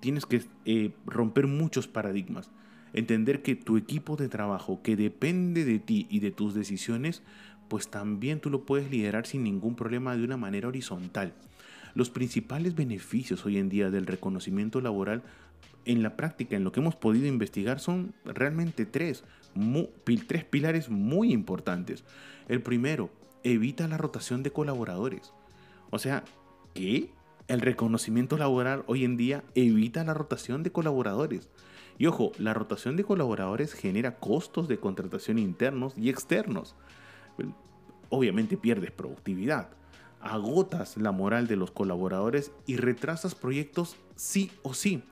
Tienes 0.00 0.24
que 0.24 0.42
eh, 0.64 0.94
romper 1.04 1.46
muchos 1.46 1.86
paradigmas. 1.86 2.50
Entender 2.94 3.42
que 3.42 3.54
tu 3.54 3.76
equipo 3.76 4.16
de 4.16 4.30
trabajo, 4.30 4.80
que 4.82 4.96
depende 4.96 5.66
de 5.66 5.78
ti 5.78 6.06
y 6.08 6.20
de 6.20 6.30
tus 6.30 6.54
decisiones, 6.54 7.22
pues 7.68 7.88
también 7.88 8.40
tú 8.40 8.48
lo 8.48 8.64
puedes 8.64 8.90
liderar 8.90 9.26
sin 9.26 9.44
ningún 9.44 9.76
problema 9.76 10.16
de 10.16 10.24
una 10.24 10.38
manera 10.38 10.68
horizontal. 10.68 11.34
Los 11.94 12.10
principales 12.10 12.74
beneficios 12.74 13.44
hoy 13.44 13.58
en 13.58 13.68
día 13.68 13.90
del 13.90 14.06
reconocimiento 14.06 14.80
laboral 14.80 15.22
en 15.84 16.02
la 16.02 16.16
práctica, 16.16 16.56
en 16.56 16.64
lo 16.64 16.72
que 16.72 16.80
hemos 16.80 16.96
podido 16.96 17.26
investigar, 17.26 17.80
son 17.80 18.14
realmente 18.24 18.86
tres, 18.86 19.24
tres 20.26 20.44
pilares 20.44 20.88
muy 20.88 21.32
importantes. 21.32 22.04
El 22.48 22.62
primero, 22.62 23.10
evita 23.42 23.88
la 23.88 23.96
rotación 23.96 24.42
de 24.42 24.52
colaboradores. 24.52 25.32
O 25.90 25.98
sea, 25.98 26.24
que 26.74 27.10
el 27.48 27.60
reconocimiento 27.60 28.36
laboral 28.36 28.84
hoy 28.86 29.04
en 29.04 29.16
día 29.16 29.42
evita 29.54 30.04
la 30.04 30.14
rotación 30.14 30.62
de 30.62 30.70
colaboradores. 30.70 31.48
Y 31.98 32.06
ojo, 32.06 32.32
la 32.38 32.54
rotación 32.54 32.96
de 32.96 33.04
colaboradores 33.04 33.74
genera 33.74 34.16
costos 34.16 34.68
de 34.68 34.78
contratación 34.78 35.38
internos 35.38 35.94
y 35.96 36.08
externos. 36.10 36.76
Obviamente 38.08 38.56
pierdes 38.56 38.90
productividad 38.90 39.70
agotas 40.20 40.96
la 40.96 41.12
moral 41.12 41.46
de 41.46 41.56
los 41.56 41.70
colaboradores 41.70 42.52
y 42.66 42.76
retrasas 42.76 43.34
proyectos 43.34 43.96
sí 44.16 44.50
o 44.62 44.74
sí. 44.74 45.02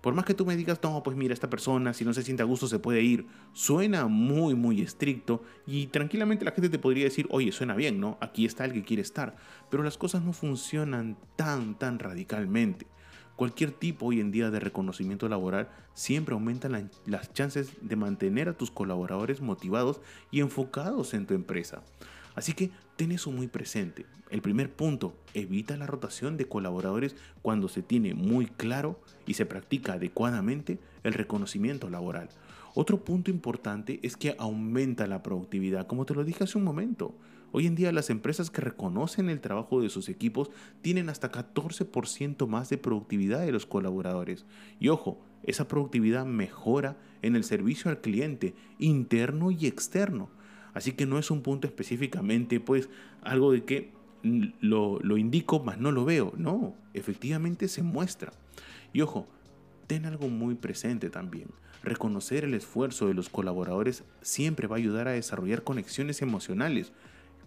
Por 0.00 0.14
más 0.14 0.24
que 0.24 0.34
tú 0.34 0.46
me 0.46 0.56
digas, 0.56 0.78
no, 0.82 1.02
pues 1.02 1.16
mira, 1.16 1.34
esta 1.34 1.50
persona, 1.50 1.92
si 1.92 2.04
no 2.04 2.14
se 2.14 2.22
siente 2.22 2.42
a 2.42 2.46
gusto, 2.46 2.68
se 2.68 2.78
puede 2.78 3.02
ir. 3.02 3.26
Suena 3.52 4.06
muy, 4.06 4.54
muy 4.54 4.80
estricto 4.80 5.42
y 5.66 5.88
tranquilamente 5.88 6.44
la 6.44 6.52
gente 6.52 6.68
te 6.68 6.78
podría 6.78 7.04
decir, 7.04 7.26
oye, 7.30 7.50
suena 7.50 7.74
bien, 7.74 7.98
¿no? 7.98 8.16
Aquí 8.20 8.46
está 8.46 8.64
el 8.64 8.72
que 8.72 8.84
quiere 8.84 9.02
estar. 9.02 9.34
Pero 9.70 9.82
las 9.82 9.98
cosas 9.98 10.22
no 10.22 10.32
funcionan 10.32 11.16
tan, 11.34 11.76
tan 11.76 11.98
radicalmente. 11.98 12.86
Cualquier 13.34 13.72
tipo 13.72 14.06
hoy 14.06 14.20
en 14.20 14.30
día 14.30 14.50
de 14.50 14.60
reconocimiento 14.60 15.28
laboral 15.28 15.68
siempre 15.94 16.34
aumenta 16.34 16.68
las 17.06 17.32
chances 17.32 17.72
de 17.80 17.96
mantener 17.96 18.48
a 18.48 18.56
tus 18.56 18.70
colaboradores 18.70 19.40
motivados 19.40 20.00
y 20.30 20.40
enfocados 20.40 21.12
en 21.14 21.26
tu 21.26 21.34
empresa. 21.34 21.82
Así 22.34 22.52
que 22.52 22.70
ten 22.98 23.12
eso 23.12 23.30
muy 23.30 23.46
presente. 23.46 24.06
El 24.28 24.42
primer 24.42 24.72
punto, 24.72 25.14
evita 25.32 25.76
la 25.76 25.86
rotación 25.86 26.36
de 26.36 26.48
colaboradores 26.48 27.14
cuando 27.42 27.68
se 27.68 27.80
tiene 27.80 28.12
muy 28.12 28.46
claro 28.46 29.00
y 29.24 29.34
se 29.34 29.46
practica 29.46 29.92
adecuadamente 29.92 30.80
el 31.04 31.14
reconocimiento 31.14 31.88
laboral. 31.90 32.28
Otro 32.74 33.04
punto 33.04 33.30
importante 33.30 34.00
es 34.02 34.16
que 34.16 34.34
aumenta 34.36 35.06
la 35.06 35.22
productividad, 35.22 35.86
como 35.86 36.06
te 36.06 36.14
lo 36.14 36.24
dije 36.24 36.42
hace 36.42 36.58
un 36.58 36.64
momento. 36.64 37.14
Hoy 37.52 37.68
en 37.68 37.76
día 37.76 37.92
las 37.92 38.10
empresas 38.10 38.50
que 38.50 38.62
reconocen 38.62 39.30
el 39.30 39.40
trabajo 39.40 39.80
de 39.80 39.90
sus 39.90 40.08
equipos 40.08 40.50
tienen 40.82 41.08
hasta 41.08 41.30
14% 41.30 42.48
más 42.48 42.68
de 42.68 42.78
productividad 42.78 43.46
de 43.46 43.52
los 43.52 43.64
colaboradores. 43.64 44.44
Y 44.80 44.88
ojo, 44.88 45.20
esa 45.44 45.68
productividad 45.68 46.26
mejora 46.26 46.96
en 47.22 47.36
el 47.36 47.44
servicio 47.44 47.92
al 47.92 48.00
cliente, 48.00 48.54
interno 48.80 49.52
y 49.52 49.66
externo. 49.66 50.30
Así 50.78 50.92
que 50.92 51.06
no 51.06 51.18
es 51.18 51.32
un 51.32 51.42
punto 51.42 51.66
específicamente, 51.66 52.60
pues, 52.60 52.88
algo 53.22 53.50
de 53.50 53.64
que 53.64 53.90
lo, 54.22 55.00
lo 55.00 55.16
indico, 55.16 55.58
mas 55.58 55.78
no 55.78 55.90
lo 55.90 56.04
veo. 56.04 56.32
No, 56.36 56.76
efectivamente 56.94 57.66
se 57.66 57.82
muestra. 57.82 58.32
Y 58.92 59.00
ojo, 59.00 59.26
ten 59.88 60.06
algo 60.06 60.28
muy 60.28 60.54
presente 60.54 61.10
también. 61.10 61.48
Reconocer 61.82 62.44
el 62.44 62.54
esfuerzo 62.54 63.08
de 63.08 63.14
los 63.14 63.28
colaboradores 63.28 64.04
siempre 64.22 64.68
va 64.68 64.76
a 64.76 64.78
ayudar 64.78 65.08
a 65.08 65.12
desarrollar 65.14 65.64
conexiones 65.64 66.22
emocionales 66.22 66.92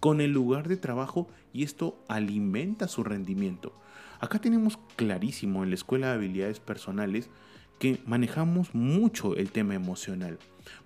con 0.01 0.19
el 0.19 0.33
lugar 0.33 0.67
de 0.67 0.75
trabajo 0.75 1.29
y 1.53 1.63
esto 1.63 2.03
alimenta 2.09 2.89
su 2.89 3.01
rendimiento. 3.01 3.73
Acá 4.19 4.41
tenemos 4.41 4.77
clarísimo 4.97 5.63
en 5.63 5.69
la 5.69 5.75
Escuela 5.75 6.07
de 6.07 6.15
Habilidades 6.15 6.59
Personales 6.59 7.29
que 7.79 8.01
manejamos 8.05 8.75
mucho 8.75 9.37
el 9.37 9.51
tema 9.51 9.73
emocional, 9.73 10.37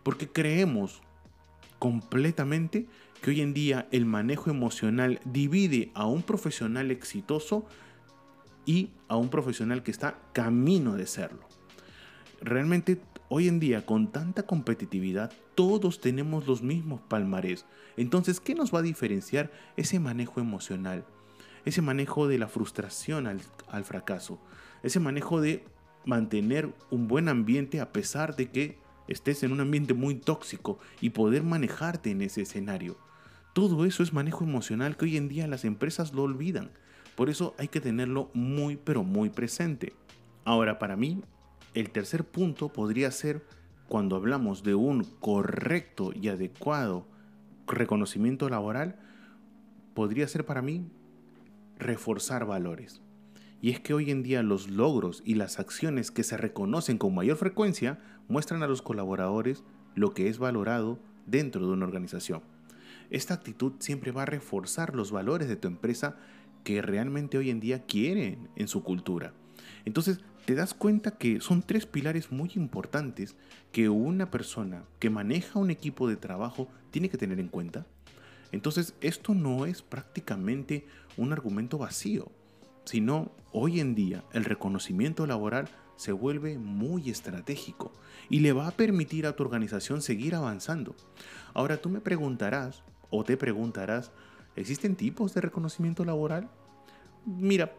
porque 0.04 0.28
creemos 0.28 1.02
completamente 1.80 2.88
que 3.22 3.32
hoy 3.32 3.42
en 3.42 3.54
día 3.54 3.88
el 3.92 4.06
manejo 4.06 4.50
emocional 4.50 5.20
divide 5.26 5.92
a 5.94 6.06
un 6.06 6.24
profesional 6.24 6.92
exitoso 6.92 7.66
y 8.66 8.92
a 9.08 9.16
un 9.16 9.30
profesional 9.30 9.84
que 9.84 9.92
está 9.92 10.20
camino 10.34 10.96
de 10.96 11.08
serlo. 11.08 11.48
Realmente 12.42 13.02
hoy 13.30 13.48
en 13.48 13.60
día 13.60 13.86
con 13.86 14.12
tanta 14.12 14.44
competitividad 14.44 15.32
todos 15.56 16.02
tenemos 16.02 16.48
los 16.48 16.62
mismos 16.62 17.02
palmarés. 17.02 17.66
Entonces, 17.98 18.40
¿qué 18.40 18.56
nos 18.56 18.74
va 18.74 18.80
a 18.80 18.84
diferenciar 18.84 19.52
ese 19.78 20.00
manejo 20.00 20.40
emocional? 20.40 21.06
Ese 21.64 21.82
manejo 21.82 22.28
de 22.28 22.38
la 22.38 22.48
frustración 22.48 23.26
al, 23.26 23.42
al 23.70 23.86
fracaso. 23.86 24.40
Ese 24.84 25.00
manejo 25.00 25.42
de 25.42 25.64
mantener 26.06 26.74
un 26.92 27.08
buen 27.08 27.30
ambiente 27.30 27.80
a 27.82 27.92
pesar 27.92 28.36
de 28.36 28.52
que 28.52 28.78
estés 29.08 29.44
en 29.44 29.52
un 29.52 29.62
ambiente 29.62 29.94
muy 29.94 30.16
tóxico 30.16 30.80
y 31.02 31.12
poder 31.12 31.44
manejarte 31.44 32.12
en 32.12 32.22
ese 32.22 32.42
escenario. 32.42 32.98
Todo 33.54 33.86
eso 33.86 34.04
es 34.04 34.14
manejo 34.14 34.44
emocional 34.44 34.98
que 34.98 35.06
hoy 35.06 35.18
en 35.18 35.30
día 35.30 35.48
las 35.48 35.66
empresas 35.66 36.14
lo 36.14 36.24
olvidan. 36.24 36.72
Por 37.16 37.30
eso 37.30 37.56
hay 37.58 37.70
que 37.70 37.82
tenerlo 37.82 38.30
muy 38.34 38.76
pero 38.76 39.04
muy 39.04 39.30
presente. 39.30 39.94
Ahora, 40.44 40.80
para 40.80 40.96
mí, 40.96 41.22
el 41.74 41.90
tercer 41.90 42.26
punto 42.26 42.70
podría 42.70 43.10
ser 43.12 43.46
cuando 43.88 44.16
hablamos 44.16 44.64
de 44.64 44.76
un 44.76 45.04
correcto 45.20 46.12
y 46.14 46.28
adecuado 46.28 47.08
reconocimiento 47.68 48.50
laboral, 48.50 48.96
podría 49.94 50.28
ser 50.28 50.46
para 50.46 50.62
mí 50.62 50.88
reforzar 51.78 52.46
valores. 52.46 53.02
Y 53.62 53.72
es 53.72 53.80
que 53.80 53.94
hoy 53.94 54.12
en 54.12 54.24
día 54.24 54.44
los 54.44 54.70
logros 54.70 55.22
y 55.26 55.36
las 55.36 55.60
acciones 55.60 56.12
que 56.12 56.24
se 56.24 56.38
reconocen 56.38 56.98
con 56.98 57.16
mayor 57.16 57.38
frecuencia 57.38 58.00
muestran 58.28 58.64
a 58.64 58.68
los 58.68 58.82
colaboradores 58.82 59.64
lo 59.96 60.14
que 60.14 60.28
es 60.28 60.38
valorado 60.38 61.00
dentro 61.26 61.66
de 61.66 61.74
una 61.74 61.86
organización. 61.86 62.42
Esta 63.10 63.34
actitud 63.34 63.74
siempre 63.80 64.12
va 64.12 64.24
a 64.24 64.28
reforzar 64.28 64.96
los 64.96 65.12
valores 65.12 65.48
de 65.48 65.56
tu 65.56 65.68
empresa 65.68 66.18
que 66.64 66.82
realmente 66.82 67.38
hoy 67.38 67.50
en 67.50 67.60
día 67.60 67.86
quieren 67.86 68.50
en 68.56 68.68
su 68.68 68.84
cultura. 68.84 69.34
Entonces, 69.86 70.20
te 70.46 70.56
das 70.56 70.74
cuenta 70.74 71.12
que 71.12 71.40
son 71.40 71.64
tres 71.64 71.86
pilares 71.86 72.32
muy 72.32 72.52
importantes 72.56 73.36
que 73.72 73.90
una 73.90 74.30
persona 74.30 74.84
que 75.00 75.10
maneja 75.10 75.60
un 75.60 75.72
equipo 75.72 76.08
de 76.08 76.18
trabajo 76.18 76.68
tiene 76.92 77.10
que 77.10 77.18
tener 77.18 77.40
en 77.40 77.48
cuenta. 77.48 77.86
Entonces, 78.52 78.96
esto 79.02 79.34
no 79.34 79.66
es 79.66 79.82
prácticamente 79.82 80.86
un 81.18 81.34
argumento 81.34 81.78
vacío, 81.78 82.32
sino 82.86 83.32
hoy 83.52 83.80
en 83.80 83.96
día 83.96 84.24
el 84.32 84.46
reconocimiento 84.46 85.28
laboral 85.28 85.68
se 85.96 86.12
vuelve 86.12 86.58
muy 86.58 87.10
estratégico 87.10 87.92
y 88.30 88.40
le 88.40 88.54
va 88.54 88.68
a 88.68 88.72
permitir 88.72 89.28
a 89.28 89.36
tu 89.36 89.44
organización 89.44 90.02
seguir 90.02 90.36
avanzando. 90.36 90.96
Ahora 91.54 91.78
tú 91.78 91.90
me 91.90 92.02
preguntarás 92.02 92.84
o 93.10 93.24
te 93.24 93.38
preguntarás, 93.38 94.12
¿existen 94.56 94.96
tipos 94.96 95.34
de 95.34 95.42
reconocimiento 95.42 96.06
laboral? 96.06 96.50
Mira, 97.26 97.74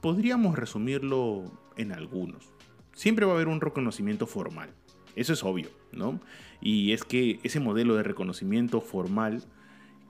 podríamos 0.00 0.56
resumirlo 0.56 1.44
en 1.76 1.92
algunos. 1.92 2.52
Siempre 2.92 3.24
va 3.24 3.32
a 3.32 3.34
haber 3.36 3.48
un 3.48 3.60
reconocimiento 3.60 4.26
formal, 4.26 4.70
eso 5.16 5.32
es 5.32 5.44
obvio, 5.44 5.68
¿no? 5.92 6.20
Y 6.60 6.92
es 6.92 7.04
que 7.04 7.40
ese 7.42 7.60
modelo 7.60 7.96
de 7.96 8.02
reconocimiento 8.02 8.80
formal 8.80 9.44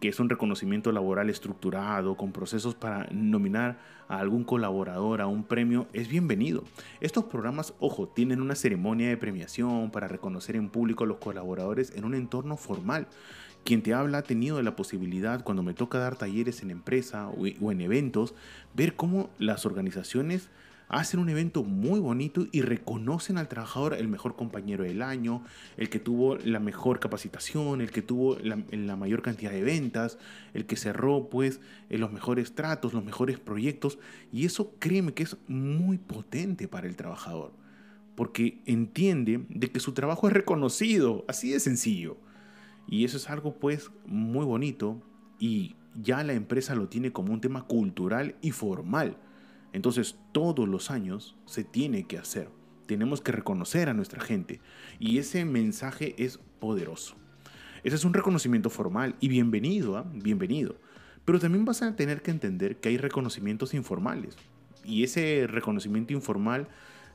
que 0.00 0.08
es 0.08 0.18
un 0.18 0.30
reconocimiento 0.30 0.90
laboral 0.92 1.28
estructurado, 1.28 2.16
con 2.16 2.32
procesos 2.32 2.74
para 2.74 3.06
nominar 3.12 3.78
a 4.08 4.18
algún 4.18 4.44
colaborador 4.44 5.20
a 5.20 5.26
un 5.26 5.44
premio, 5.44 5.86
es 5.92 6.08
bienvenido. 6.08 6.64
Estos 7.00 7.24
programas, 7.24 7.74
ojo, 7.80 8.08
tienen 8.08 8.40
una 8.40 8.54
ceremonia 8.54 9.08
de 9.08 9.18
premiación 9.18 9.90
para 9.90 10.08
reconocer 10.08 10.56
en 10.56 10.70
público 10.70 11.04
a 11.04 11.06
los 11.06 11.18
colaboradores 11.18 11.92
en 11.94 12.06
un 12.06 12.14
entorno 12.14 12.56
formal. 12.56 13.06
Quien 13.62 13.82
te 13.82 13.92
habla 13.92 14.18
ha 14.18 14.22
tenido 14.22 14.60
la 14.62 14.74
posibilidad, 14.74 15.44
cuando 15.44 15.62
me 15.62 15.74
toca 15.74 15.98
dar 15.98 16.16
talleres 16.16 16.62
en 16.62 16.70
empresa 16.70 17.28
o 17.28 17.70
en 17.70 17.80
eventos, 17.82 18.34
ver 18.74 18.96
cómo 18.96 19.28
las 19.38 19.66
organizaciones 19.66 20.48
hacen 20.90 21.20
un 21.20 21.28
evento 21.28 21.62
muy 21.62 22.00
bonito 22.00 22.46
y 22.50 22.62
reconocen 22.62 23.38
al 23.38 23.48
trabajador 23.48 23.94
el 23.94 24.08
mejor 24.08 24.34
compañero 24.34 24.84
del 24.84 25.02
año, 25.02 25.42
el 25.76 25.88
que 25.88 26.00
tuvo 26.00 26.36
la 26.36 26.58
mejor 26.58 26.98
capacitación, 26.98 27.80
el 27.80 27.92
que 27.92 28.02
tuvo 28.02 28.36
la, 28.40 28.56
mayor 28.96 29.22
cantidad 29.22 29.52
de 29.52 29.62
ventas, 29.62 30.18
el 30.52 30.66
que 30.66 30.76
cerró 30.76 31.30
pues 31.30 31.60
los 31.88 32.12
mejores 32.12 32.54
tratos, 32.54 32.92
los 32.92 33.04
mejores 33.04 33.38
proyectos 33.38 33.98
y 34.32 34.44
eso 34.44 34.74
créeme 34.78 35.14
que 35.14 35.22
es 35.22 35.36
muy 35.46 35.96
potente 35.96 36.68
para 36.68 36.88
el 36.88 36.96
trabajador 36.96 37.52
porque 38.16 38.60
entiende 38.66 39.46
de 39.48 39.70
que 39.70 39.80
su 39.80 39.92
trabajo 39.92 40.26
es 40.26 40.34
reconocido, 40.34 41.24
así 41.26 41.52
de 41.52 41.60
sencillo. 41.60 42.18
Y 42.86 43.06
eso 43.06 43.16
es 43.16 43.30
algo 43.30 43.54
pues 43.54 43.90
muy 44.04 44.44
bonito 44.44 45.00
y 45.38 45.76
ya 45.94 46.22
la 46.22 46.34
empresa 46.34 46.74
lo 46.74 46.88
tiene 46.88 47.12
como 47.12 47.32
un 47.32 47.40
tema 47.40 47.62
cultural 47.62 48.34
y 48.42 48.50
formal. 48.50 49.16
Entonces 49.72 50.16
todos 50.32 50.68
los 50.68 50.90
años 50.90 51.36
se 51.46 51.64
tiene 51.64 52.04
que 52.04 52.18
hacer. 52.18 52.48
Tenemos 52.86 53.20
que 53.20 53.32
reconocer 53.32 53.88
a 53.88 53.94
nuestra 53.94 54.20
gente. 54.20 54.60
Y 54.98 55.18
ese 55.18 55.44
mensaje 55.44 56.14
es 56.18 56.38
poderoso. 56.58 57.14
Ese 57.84 57.96
es 57.96 58.04
un 58.04 58.12
reconocimiento 58.12 58.68
formal 58.68 59.14
y 59.20 59.28
bienvenido, 59.28 59.96
¿ah? 59.96 60.04
bienvenido. 60.12 60.76
Pero 61.24 61.38
también 61.38 61.64
vas 61.64 61.82
a 61.82 61.96
tener 61.96 62.22
que 62.22 62.30
entender 62.30 62.78
que 62.78 62.88
hay 62.88 62.98
reconocimientos 62.98 63.74
informales. 63.74 64.36
Y 64.84 65.04
ese 65.04 65.46
reconocimiento 65.48 66.12
informal 66.12 66.68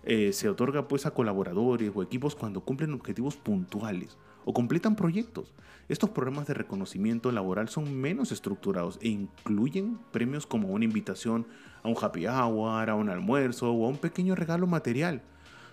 eh, 0.03 0.33
se 0.33 0.49
otorga 0.49 0.87
pues 0.87 1.05
a 1.05 1.11
colaboradores 1.11 1.91
o 1.93 2.01
equipos 2.03 2.35
cuando 2.35 2.61
cumplen 2.61 2.93
objetivos 2.93 3.35
puntuales 3.35 4.17
o 4.45 4.53
completan 4.53 4.95
proyectos. 4.95 5.53
Estos 5.89 6.11
programas 6.11 6.47
de 6.47 6.53
reconocimiento 6.53 7.31
laboral 7.31 7.67
son 7.67 7.99
menos 7.99 8.31
estructurados 8.31 8.97
e 9.01 9.09
incluyen 9.09 9.99
premios 10.11 10.47
como 10.47 10.69
una 10.69 10.85
invitación 10.85 11.45
a 11.83 11.89
un 11.89 11.95
happy 11.99 12.25
hour, 12.27 12.89
a 12.89 12.95
un 12.95 13.09
almuerzo 13.09 13.71
o 13.71 13.85
a 13.85 13.89
un 13.89 13.97
pequeño 13.97 14.35
regalo 14.35 14.65
material. 14.65 15.21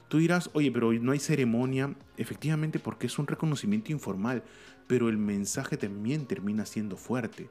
Tú 0.09 0.19
dirás, 0.19 0.50
oye, 0.52 0.71
pero 0.71 0.93
no 0.93 1.12
hay 1.12 1.19
ceremonia, 1.19 1.95
efectivamente 2.19 2.79
porque 2.79 3.07
es 3.07 3.19
un 3.19 3.26
reconocimiento 3.26 3.93
informal, 3.93 4.43
pero 4.87 5.09
el 5.09 5.17
mensaje 5.17 5.79
también 5.79 6.26
termina 6.26 6.67
siendo 6.67 6.99
fuerte, 6.99 7.49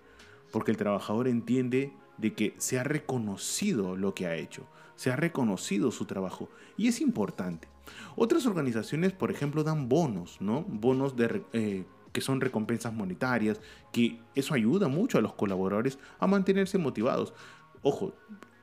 porque 0.51 0.69
el 0.69 0.77
trabajador 0.77 1.27
entiende 1.27 1.91
de 2.17 2.33
que 2.33 2.53
se 2.59 2.77
ha 2.77 2.83
reconocido 2.83 3.95
lo 3.95 4.13
que 4.13 4.27
ha 4.27 4.35
hecho, 4.35 4.67
se 4.95 5.11
ha 5.11 5.15
reconocido 5.15 5.89
su 5.89 6.05
trabajo 6.05 6.49
y 6.77 6.87
es 6.87 7.01
importante. 7.01 7.70
Otras 8.15 8.45
organizaciones, 8.45 9.13
por 9.13 9.31
ejemplo, 9.31 9.63
dan 9.63 9.89
bonos, 9.89 10.39
¿no? 10.41 10.63
Bonos 10.63 11.15
eh, 11.53 11.85
que 12.11 12.21
son 12.21 12.41
recompensas 12.41 12.93
monetarias, 12.93 13.59
que 13.91 14.19
eso 14.35 14.53
ayuda 14.53 14.87
mucho 14.87 15.17
a 15.17 15.21
los 15.21 15.33
colaboradores 15.33 15.99
a 16.19 16.27
mantenerse 16.27 16.77
motivados. 16.77 17.33
Ojo, 17.81 18.13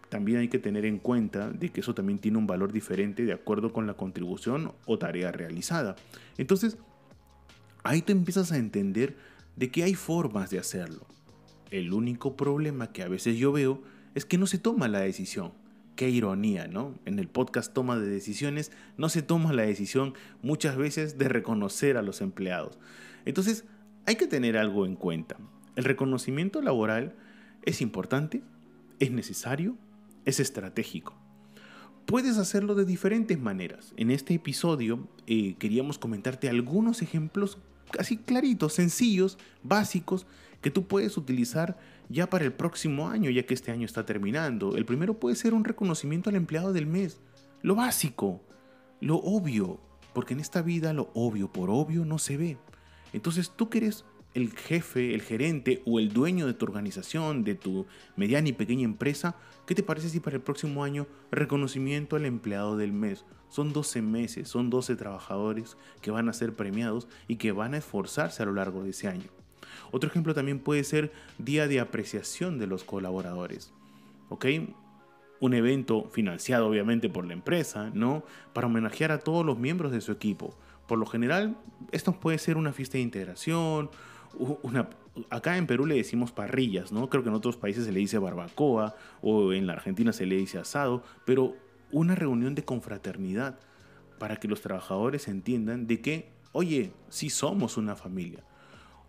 también 0.08 0.38
hay 0.38 0.48
que 0.48 0.58
tener 0.58 0.84
en 0.84 0.98
cuenta 0.98 1.50
de 1.50 1.70
que 1.70 1.80
eso 1.80 1.94
también 1.94 2.18
tiene 2.18 2.38
un 2.38 2.46
valor 2.46 2.72
diferente 2.72 3.24
de 3.24 3.32
acuerdo 3.32 3.72
con 3.72 3.86
la 3.86 3.94
contribución 3.94 4.72
o 4.86 4.98
tarea 4.98 5.32
realizada. 5.32 5.96
Entonces, 6.38 6.78
ahí 7.82 8.02
te 8.02 8.12
empiezas 8.12 8.52
a 8.52 8.58
entender 8.58 9.16
de 9.56 9.70
que 9.70 9.82
hay 9.82 9.94
formas 9.94 10.50
de 10.50 10.58
hacerlo. 10.58 11.06
El 11.70 11.92
único 11.92 12.36
problema 12.36 12.92
que 12.92 13.02
a 13.02 13.08
veces 13.08 13.36
yo 13.36 13.52
veo 13.52 13.82
es 14.14 14.24
que 14.24 14.38
no 14.38 14.46
se 14.46 14.58
toma 14.58 14.88
la 14.88 15.00
decisión. 15.00 15.52
Qué 15.98 16.08
ironía, 16.10 16.68
¿no? 16.68 16.94
En 17.06 17.18
el 17.18 17.26
podcast 17.26 17.74
Toma 17.74 17.98
de 17.98 18.08
Decisiones 18.08 18.70
no 18.96 19.08
se 19.08 19.20
toma 19.20 19.52
la 19.52 19.64
decisión 19.64 20.14
muchas 20.42 20.76
veces 20.76 21.18
de 21.18 21.28
reconocer 21.28 21.96
a 21.96 22.02
los 22.02 22.20
empleados. 22.20 22.78
Entonces, 23.24 23.64
hay 24.06 24.14
que 24.14 24.28
tener 24.28 24.56
algo 24.56 24.86
en 24.86 24.94
cuenta. 24.94 25.38
El 25.74 25.82
reconocimiento 25.82 26.62
laboral 26.62 27.16
es 27.64 27.80
importante, 27.80 28.44
es 29.00 29.10
necesario, 29.10 29.76
es 30.24 30.38
estratégico. 30.38 31.16
Puedes 32.06 32.38
hacerlo 32.38 32.76
de 32.76 32.84
diferentes 32.84 33.40
maneras. 33.40 33.92
En 33.96 34.12
este 34.12 34.34
episodio 34.34 35.08
eh, 35.26 35.56
queríamos 35.58 35.98
comentarte 35.98 36.48
algunos 36.48 37.02
ejemplos 37.02 37.58
casi 37.90 38.18
claritos, 38.18 38.74
sencillos, 38.74 39.36
básicos, 39.64 40.28
que 40.60 40.70
tú 40.70 40.86
puedes 40.86 41.16
utilizar 41.16 41.76
ya 42.08 42.30
para 42.30 42.44
el 42.44 42.52
próximo 42.52 43.08
año, 43.08 43.30
ya 43.30 43.44
que 43.44 43.54
este 43.54 43.70
año 43.70 43.84
está 43.84 44.06
terminando. 44.06 44.76
El 44.76 44.84
primero 44.84 45.18
puede 45.18 45.36
ser 45.36 45.54
un 45.54 45.64
reconocimiento 45.64 46.30
al 46.30 46.36
empleado 46.36 46.72
del 46.72 46.86
mes. 46.86 47.20
Lo 47.62 47.74
básico, 47.74 48.42
lo 49.00 49.16
obvio, 49.16 49.80
porque 50.14 50.34
en 50.34 50.40
esta 50.40 50.62
vida 50.62 50.92
lo 50.92 51.10
obvio 51.14 51.52
por 51.52 51.70
obvio 51.70 52.04
no 52.04 52.18
se 52.18 52.36
ve. 52.36 52.58
Entonces 53.12 53.50
tú 53.54 53.68
que 53.68 53.78
eres 53.78 54.04
el 54.34 54.52
jefe, 54.52 55.14
el 55.14 55.22
gerente 55.22 55.82
o 55.86 55.98
el 55.98 56.12
dueño 56.12 56.46
de 56.46 56.54
tu 56.54 56.64
organización, 56.64 57.44
de 57.44 57.54
tu 57.54 57.86
mediana 58.16 58.48
y 58.48 58.52
pequeña 58.52 58.84
empresa, 58.84 59.36
¿qué 59.66 59.74
te 59.74 59.82
parece 59.82 60.08
si 60.08 60.20
para 60.20 60.36
el 60.36 60.42
próximo 60.42 60.84
año 60.84 61.06
reconocimiento 61.30 62.16
al 62.16 62.26
empleado 62.26 62.76
del 62.76 62.92
mes? 62.92 63.24
Son 63.48 63.72
12 63.72 64.02
meses, 64.02 64.48
son 64.48 64.70
12 64.70 64.96
trabajadores 64.96 65.76
que 66.02 66.10
van 66.10 66.28
a 66.28 66.34
ser 66.34 66.54
premiados 66.54 67.08
y 67.26 67.36
que 67.36 67.52
van 67.52 67.74
a 67.74 67.78
esforzarse 67.78 68.42
a 68.42 68.46
lo 68.46 68.52
largo 68.52 68.82
de 68.82 68.90
ese 68.90 69.08
año. 69.08 69.30
Otro 69.90 70.10
ejemplo 70.10 70.34
también 70.34 70.58
puede 70.58 70.84
ser 70.84 71.12
día 71.38 71.68
de 71.68 71.80
apreciación 71.80 72.58
de 72.58 72.66
los 72.66 72.84
colaboradores. 72.84 73.72
¿Ok? 74.28 74.46
Un 75.40 75.54
evento 75.54 76.08
financiado 76.10 76.66
obviamente 76.68 77.08
por 77.08 77.26
la 77.26 77.32
empresa, 77.32 77.90
¿no? 77.94 78.24
Para 78.52 78.66
homenajear 78.66 79.12
a 79.12 79.20
todos 79.20 79.46
los 79.46 79.58
miembros 79.58 79.92
de 79.92 80.00
su 80.00 80.12
equipo. 80.12 80.56
Por 80.86 80.98
lo 80.98 81.06
general, 81.06 81.56
esto 81.92 82.12
puede 82.12 82.38
ser 82.38 82.56
una 82.56 82.72
fiesta 82.72 82.98
de 82.98 83.02
integración, 83.02 83.90
acá 85.30 85.56
en 85.56 85.66
Perú 85.66 85.86
le 85.86 85.96
decimos 85.96 86.32
parrillas, 86.32 86.92
¿no? 86.92 87.08
Creo 87.08 87.22
que 87.22 87.28
en 87.28 87.34
otros 87.34 87.56
países 87.56 87.84
se 87.84 87.92
le 87.92 88.00
dice 88.00 88.18
barbacoa 88.18 88.94
o 89.22 89.52
en 89.52 89.66
la 89.66 89.74
Argentina 89.74 90.12
se 90.12 90.26
le 90.26 90.36
dice 90.36 90.58
asado, 90.58 91.02
pero 91.24 91.56
una 91.90 92.14
reunión 92.14 92.54
de 92.54 92.64
confraternidad 92.64 93.58
para 94.18 94.36
que 94.36 94.48
los 94.48 94.60
trabajadores 94.60 95.28
entiendan 95.28 95.86
de 95.86 96.00
que, 96.00 96.30
oye, 96.52 96.92
sí 97.08 97.30
somos 97.30 97.76
una 97.76 97.96
familia. 97.96 98.44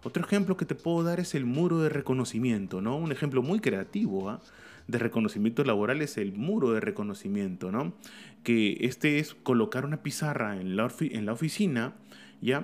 Otro 0.03 0.23
ejemplo 0.23 0.55
que 0.55 0.65
te 0.65 0.75
puedo 0.75 1.03
dar 1.03 1.19
es 1.19 1.35
el 1.35 1.45
muro 1.45 1.79
de 1.79 1.89
reconocimiento, 1.89 2.81
¿no? 2.81 2.95
Un 2.95 3.11
ejemplo 3.11 3.41
muy 3.41 3.59
creativo 3.59 4.29
¿ah? 4.29 4.41
de 4.87 4.97
reconocimiento 4.97 5.63
laboral 5.63 6.01
es 6.01 6.17
el 6.17 6.33
muro 6.33 6.71
de 6.71 6.79
reconocimiento, 6.79 7.71
¿no? 7.71 7.93
Que 8.43 8.77
este 8.81 9.19
es 9.19 9.33
colocar 9.33 9.85
una 9.85 10.01
pizarra 10.01 10.59
en 10.59 10.77
la, 10.77 10.89
en 10.99 11.25
la 11.25 11.33
oficina, 11.33 11.93
¿ya? 12.41 12.63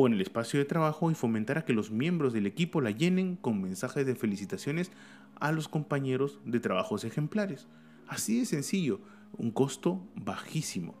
o 0.00 0.06
en 0.06 0.12
el 0.12 0.20
espacio 0.20 0.60
de 0.60 0.64
trabajo 0.64 1.10
y 1.10 1.16
fomentar 1.16 1.58
a 1.58 1.64
que 1.64 1.72
los 1.72 1.90
miembros 1.90 2.32
del 2.32 2.46
equipo 2.46 2.80
la 2.80 2.92
llenen 2.92 3.34
con 3.34 3.60
mensajes 3.60 4.06
de 4.06 4.14
felicitaciones 4.14 4.92
a 5.40 5.50
los 5.50 5.66
compañeros 5.66 6.38
de 6.44 6.60
trabajos 6.60 7.02
ejemplares. 7.02 7.66
Así 8.06 8.38
de 8.38 8.46
sencillo, 8.46 9.00
un 9.36 9.50
costo 9.50 10.00
bajísimo. 10.14 10.94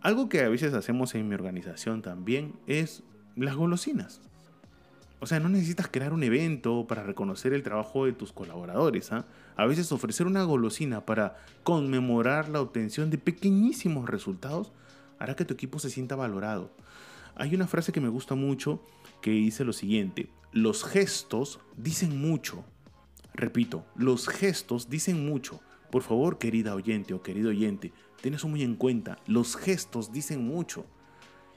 Algo 0.00 0.28
que 0.28 0.40
a 0.40 0.48
veces 0.48 0.74
hacemos 0.74 1.14
en 1.14 1.28
mi 1.28 1.36
organización 1.36 2.02
también 2.02 2.54
es 2.66 3.04
las 3.36 3.54
golosinas. 3.54 4.20
O 5.20 5.26
sea, 5.26 5.40
no 5.40 5.48
necesitas 5.48 5.88
crear 5.88 6.12
un 6.12 6.22
evento 6.22 6.86
para 6.86 7.02
reconocer 7.02 7.52
el 7.52 7.62
trabajo 7.62 8.06
de 8.06 8.12
tus 8.12 8.32
colaboradores. 8.32 9.12
¿ah? 9.12 9.26
A 9.56 9.66
veces 9.66 9.90
ofrecer 9.90 10.26
una 10.26 10.44
golosina 10.44 11.04
para 11.04 11.36
conmemorar 11.64 12.48
la 12.48 12.60
obtención 12.60 13.10
de 13.10 13.18
pequeñísimos 13.18 14.08
resultados 14.08 14.72
hará 15.18 15.34
que 15.34 15.44
tu 15.44 15.54
equipo 15.54 15.78
se 15.78 15.90
sienta 15.90 16.14
valorado. 16.14 16.70
Hay 17.34 17.54
una 17.54 17.66
frase 17.66 17.92
que 17.92 18.00
me 18.00 18.08
gusta 18.08 18.34
mucho 18.34 18.80
que 19.20 19.30
dice 19.30 19.64
lo 19.64 19.72
siguiente, 19.72 20.28
los 20.52 20.84
gestos 20.84 21.60
dicen 21.76 22.20
mucho. 22.20 22.64
Repito, 23.34 23.84
los 23.96 24.28
gestos 24.28 24.88
dicen 24.88 25.26
mucho. 25.26 25.60
Por 25.90 26.02
favor, 26.02 26.38
querida 26.38 26.74
oyente 26.74 27.14
o 27.14 27.22
querido 27.22 27.50
oyente, 27.50 27.92
ten 28.20 28.34
eso 28.34 28.48
muy 28.48 28.62
en 28.62 28.74
cuenta. 28.76 29.18
Los 29.26 29.56
gestos 29.56 30.12
dicen 30.12 30.46
mucho. 30.46 30.84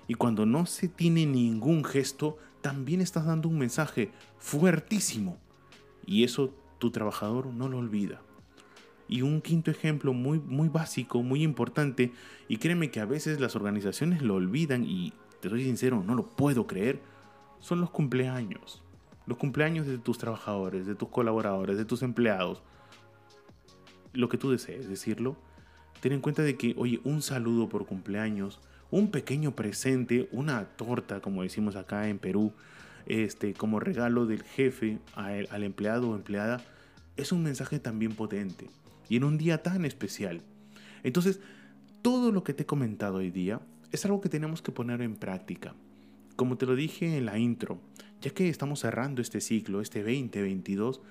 Y 0.08 0.15
cuando 0.15 0.45
no 0.45 0.65
se 0.65 0.88
tiene 0.88 1.26
ningún 1.26 1.84
gesto, 1.84 2.38
también 2.62 3.02
estás 3.02 3.26
dando 3.26 3.50
un 3.50 3.58
mensaje 3.58 4.12
fuertísimo. 4.38 5.38
Y 6.06 6.24
eso 6.24 6.54
tu 6.80 6.91
trabajador 6.91 7.47
no 7.47 7.69
lo 7.69 7.78
olvida. 7.78 8.21
Y 9.08 9.24
un 9.24 9.41
quinto 9.41 9.71
ejemplo 9.71 10.13
muy, 10.13 10.39
muy 10.39 10.69
básico, 10.69 11.21
muy 11.21 11.43
importante, 11.43 12.13
y 12.47 12.58
créeme 12.58 12.91
que 12.91 13.02
a 13.02 13.06
veces 13.06 13.39
las 13.39 13.56
organizaciones 13.56 14.21
lo 14.21 14.36
olvidan 14.36 14.86
y 14.86 15.13
te 15.41 15.50
soy 15.50 15.63
sincero, 15.63 16.04
no 16.06 16.15
lo 16.15 16.28
puedo 16.28 16.65
creer, 16.67 17.02
son 17.60 17.82
los 17.82 17.89
cumpleaños. 17.89 18.82
Los 19.26 19.38
cumpleaños 19.38 19.86
de 19.86 19.97
tus 19.97 20.17
trabajadores, 20.17 20.86
de 20.86 20.95
tus 20.95 21.10
colaboradores, 21.10 21.78
de 21.78 21.86
tus 21.86 22.04
empleados. 22.04 22.63
Lo 24.13 24.30
que 24.30 24.38
tú 24.38 24.52
desees 24.52 24.89
decirlo. 24.89 25.36
Ten 26.00 26.13
en 26.13 26.21
cuenta 26.21 26.41
de 26.41 26.58
que, 26.58 26.74
oye, 26.78 27.00
un 27.04 27.21
saludo 27.21 27.69
por 27.69 27.86
cumpleaños, 27.86 28.60
un 28.91 29.10
pequeño 29.10 29.56
presente, 29.56 30.30
una 30.32 30.65
torta, 30.65 31.21
como 31.21 31.43
decimos 31.43 31.75
acá 31.75 32.10
en 32.10 32.19
Perú, 32.19 32.54
este, 33.06 33.54
como 33.54 33.80
regalo 33.80 34.25
del 34.25 34.43
jefe 34.43 34.99
al 35.15 35.63
empleado 35.63 36.10
o 36.10 36.15
empleada, 36.15 36.62
es 37.17 37.32
un 37.32 37.43
mensaje 37.43 37.80
también 37.80 38.13
potente. 38.13 38.69
Y 39.10 39.17
en 39.17 39.23
un 39.23 39.38
día 39.38 39.63
tan 39.63 39.86
especial. 39.86 40.41
Entonces, 41.04 41.39
todo 42.01 42.32
lo 42.32 42.43
que 42.43 42.54
te 42.54 42.63
he 42.63 42.65
comentado 42.65 43.17
hoy 43.17 43.32
día 43.32 43.62
es 43.91 44.06
algo 44.06 44.21
que 44.21 44.30
tenemos 44.30 44.62
que 44.62 44.71
poner 44.71 45.01
en 45.01 45.15
práctica. 45.15 45.73
Como 46.36 46.58
te 46.58 46.65
lo 46.65 46.75
dije 46.75 47.17
en 47.17 47.25
la 47.25 47.38
intro, 47.38 47.80
ya 48.21 48.32
que 48.32 48.49
estamos 48.49 48.82
cerrando 48.82 49.21
este 49.21 49.41
ciclo, 49.41 49.82
este 49.82 49.99
2022, 49.99 51.01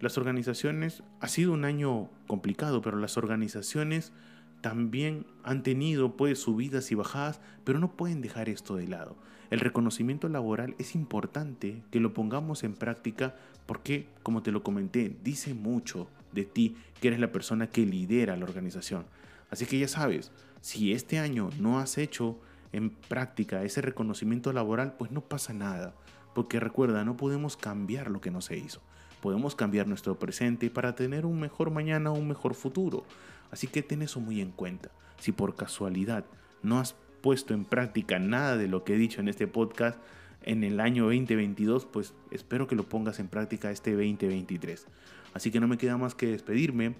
las 0.00 0.16
organizaciones, 0.18 1.02
ha 1.20 1.28
sido 1.28 1.52
un 1.52 1.64
año 1.64 2.08
complicado, 2.26 2.82
pero 2.82 2.98
las 2.98 3.16
organizaciones 3.16 4.12
también 4.60 5.26
han 5.42 5.62
tenido 5.62 6.16
pues 6.16 6.40
subidas 6.40 6.90
y 6.90 6.94
bajadas, 6.94 7.40
pero 7.64 7.78
no 7.78 7.92
pueden 7.92 8.20
dejar 8.20 8.48
esto 8.48 8.76
de 8.76 8.88
lado. 8.88 9.16
El 9.50 9.60
reconocimiento 9.60 10.28
laboral 10.28 10.74
es 10.78 10.94
importante 10.94 11.82
que 11.90 12.00
lo 12.00 12.12
pongamos 12.12 12.64
en 12.64 12.74
práctica 12.74 13.34
porque, 13.66 14.06
como 14.22 14.42
te 14.42 14.52
lo 14.52 14.62
comenté, 14.62 15.16
dice 15.24 15.54
mucho 15.54 16.08
de 16.32 16.44
ti 16.44 16.76
que 17.00 17.08
eres 17.08 17.20
la 17.20 17.32
persona 17.32 17.68
que 17.68 17.86
lidera 17.86 18.36
la 18.36 18.44
organización. 18.44 19.06
Así 19.50 19.64
que 19.64 19.78
ya 19.78 19.88
sabes, 19.88 20.32
si 20.60 20.92
este 20.92 21.18
año 21.18 21.48
no 21.58 21.78
has 21.78 21.96
hecho 21.96 22.38
en 22.72 22.90
práctica 22.90 23.64
ese 23.64 23.80
reconocimiento 23.80 24.52
laboral, 24.52 24.94
pues 24.98 25.10
no 25.10 25.22
pasa 25.22 25.54
nada. 25.54 25.94
Porque 26.34 26.60
recuerda, 26.60 27.04
no 27.04 27.16
podemos 27.16 27.56
cambiar 27.56 28.10
lo 28.10 28.20
que 28.20 28.30
no 28.30 28.42
se 28.42 28.58
hizo. 28.58 28.82
Podemos 29.20 29.54
cambiar 29.54 29.86
nuestro 29.86 30.18
presente 30.18 30.70
para 30.70 30.94
tener 30.94 31.26
un 31.26 31.40
mejor 31.40 31.70
mañana 31.70 32.10
o 32.10 32.14
un 32.14 32.28
mejor 32.28 32.54
futuro. 32.54 33.04
Así 33.50 33.66
que 33.66 33.82
ten 33.82 34.02
eso 34.02 34.20
muy 34.20 34.40
en 34.40 34.50
cuenta. 34.50 34.90
Si 35.18 35.32
por 35.32 35.56
casualidad 35.56 36.24
no 36.62 36.78
has 36.78 36.94
puesto 37.20 37.54
en 37.54 37.64
práctica 37.64 38.18
nada 38.18 38.56
de 38.56 38.68
lo 38.68 38.84
que 38.84 38.94
he 38.94 38.98
dicho 38.98 39.20
en 39.20 39.28
este 39.28 39.46
podcast 39.46 39.98
en 40.42 40.64
el 40.64 40.80
año 40.80 41.04
2022, 41.04 41.86
pues 41.86 42.14
espero 42.30 42.66
que 42.66 42.76
lo 42.76 42.84
pongas 42.84 43.18
en 43.18 43.28
práctica 43.28 43.70
este 43.70 43.92
2023. 43.92 44.86
Así 45.34 45.50
que 45.50 45.60
no 45.60 45.68
me 45.68 45.78
queda 45.78 45.96
más 45.96 46.14
que 46.14 46.28
despedirme, 46.28 46.94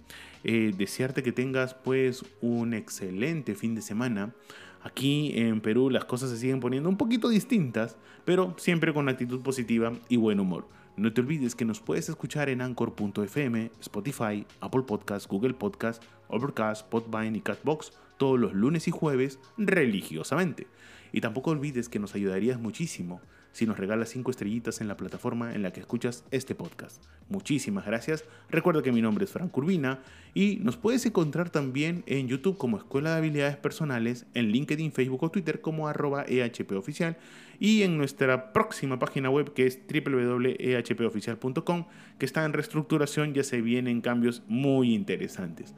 eh, 0.45 0.75
desearte 0.77 1.23
que 1.23 1.33
tengas 1.33 1.75
pues 1.75 2.25
un 2.41 2.75
excelente 2.75 3.55
fin 3.55 3.75
de 3.75 3.83
semana. 3.83 4.35
Aquí 4.83 5.33
en 5.35 5.61
Perú 5.61 5.91
las 5.91 6.05
cosas 6.05 6.31
se 6.31 6.37
siguen 6.37 6.61
poniendo 6.61 6.89
un 6.89 6.97
poquito 6.97 7.29
distintas, 7.29 7.97
pero 8.25 8.55
siempre 8.59 8.93
con 8.93 9.09
actitud 9.09 9.41
positiva 9.41 9.93
y 10.09 10.17
buen 10.17 10.41
humor. 10.41 10.69
No 10.99 11.13
te 11.13 11.21
olvides 11.21 11.55
que 11.55 11.65
nos 11.65 11.79
puedes 11.79 12.09
escuchar 12.09 12.49
en 12.49 12.61
Anchor.fm, 12.61 13.71
Spotify, 13.79 14.45
Apple 14.61 14.83
Podcasts, 14.83 15.29
Google 15.29 15.55
Podcasts, 15.55 16.05
Overcast, 16.27 16.89
Podvine 16.89 17.39
y 17.39 17.41
Catbox 17.41 17.93
todos 18.17 18.41
los 18.41 18.53
lunes 18.53 18.89
y 18.89 18.91
jueves 18.91 19.39
religiosamente. 19.57 20.67
Y 21.13 21.21
tampoco 21.21 21.51
olvides 21.51 21.89
que 21.89 21.99
nos 21.99 22.15
ayudarías 22.15 22.61
muchísimo 22.61 23.21
si 23.53 23.67
nos 23.67 23.79
regalas 23.79 24.11
5 24.11 24.31
estrellitas 24.31 24.81
en 24.81 24.89
la 24.89 24.97
plataforma 24.97 25.55
en 25.55 25.63
la 25.63 25.73
que 25.73 25.81
escuchas 25.81 26.25
este 26.31 26.55
podcast. 26.55 27.03
Muchísimas 27.29 27.87
gracias. 27.87 28.25
Recuerda 28.51 28.83
que 28.83 28.93
mi 28.93 29.03
nombre 29.03 29.25
es 29.25 29.33
Frank 29.33 29.57
Urbina 29.57 30.01
y 30.35 30.57
nos 30.63 30.77
puedes 30.77 31.05
encontrar 31.07 31.51
también 31.51 32.05
en 32.07 32.29
YouTube 32.29 32.57
como 32.57 32.77
Escuela 32.77 33.11
de 33.11 33.17
Habilidades 33.19 33.57
Personales, 33.57 34.27
en 34.35 34.51
LinkedIn, 34.51 34.93
Facebook 34.93 35.25
o 35.25 35.31
Twitter 35.31 35.61
como 35.61 35.89
arroba 35.89 36.25
EHPoficial 36.29 37.17
y 37.59 37.83
en 37.83 37.99
nuestra 37.99 38.53
próxima 38.53 38.99
página 38.99 39.31
web 39.31 39.53
que 39.55 39.67
es 39.67 39.81
www.ehpoficial.com 39.93 41.87
que 42.19 42.27
está 42.27 42.45
en 42.45 42.53
reestructuración, 42.53 43.35
ya 43.35 43.43
se 43.43 43.61
vienen 43.61 44.01
cambios 44.01 44.43
muy 44.47 44.95
interesantes. 44.95 45.75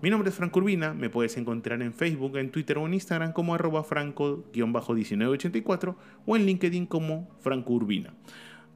Mi 0.00 0.10
nombre 0.10 0.30
es 0.30 0.36
Franco 0.36 0.60
Urbina, 0.60 0.94
me 0.94 1.10
puedes 1.10 1.36
encontrar 1.38 1.82
en 1.82 1.92
Facebook, 1.92 2.36
en 2.36 2.52
Twitter 2.52 2.78
o 2.78 2.86
en 2.86 2.94
Instagram 2.94 3.32
como 3.32 3.56
arroba 3.56 3.82
franco-1984 3.82 5.96
o 6.24 6.36
en 6.36 6.46
LinkedIn 6.46 6.86
como 6.86 7.28
Franco 7.40 7.72
Urbina. 7.72 8.14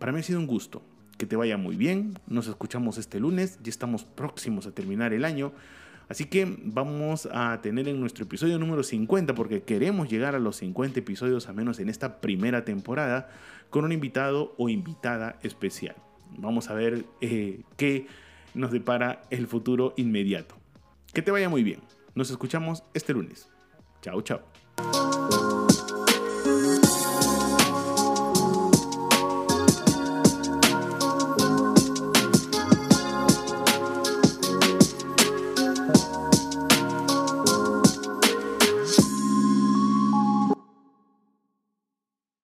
Para 0.01 0.11
mí 0.11 0.19
ha 0.19 0.23
sido 0.25 0.41
un 0.41 0.49
gusto, 0.49 0.83
que 1.19 1.27
te 1.27 1.37
vaya 1.37 1.57
muy 1.57 1.77
bien, 1.77 2.19
nos 2.27 2.49
escuchamos 2.49 2.99
este 2.99 3.21
lunes, 3.21 3.61
ya 3.63 3.71
estamos 3.71 4.03
próximos 4.03 4.67
a 4.67 4.73
terminar 4.73 5.13
el 5.13 5.25
año, 5.25 5.53
así 6.09 6.25
que 6.25 6.59
vamos 6.65 7.29
a 7.33 7.61
tener 7.63 7.87
en 7.87 8.01
nuestro 8.01 8.25
episodio 8.25 8.59
número 8.59 8.83
50, 8.83 9.37
porque 9.37 9.63
queremos 9.63 10.11
llegar 10.11 10.35
a 10.35 10.41
los 10.41 10.57
50 10.57 10.99
episodios 10.99 11.49
a 11.49 11.53
menos 11.53 11.79
en 11.79 11.89
esta 11.89 12.21
primera 12.21 12.65
temporada, 12.65 13.31
con 13.71 13.85
un 13.85 13.93
invitado 13.93 14.57
o 14.59 14.69
invitada 14.69 15.39
especial. 15.45 15.95
Vamos 16.37 16.69
a 16.69 16.75
ver 16.75 17.05
eh, 17.21 17.61
qué 17.77 18.09
nos 18.55 18.73
depara 18.73 19.23
el 19.31 19.47
futuro 19.47 19.95
inmediato. 19.97 20.62
Que 21.13 21.23
te 21.23 21.31
vaya 21.31 21.49
muy 21.49 21.63
bien. 21.63 21.81
Nos 22.15 22.31
escuchamos 22.31 22.85
este 22.95 23.13
lunes. 23.13 23.49
Chao, 24.01 24.23
chao. 24.23 25.52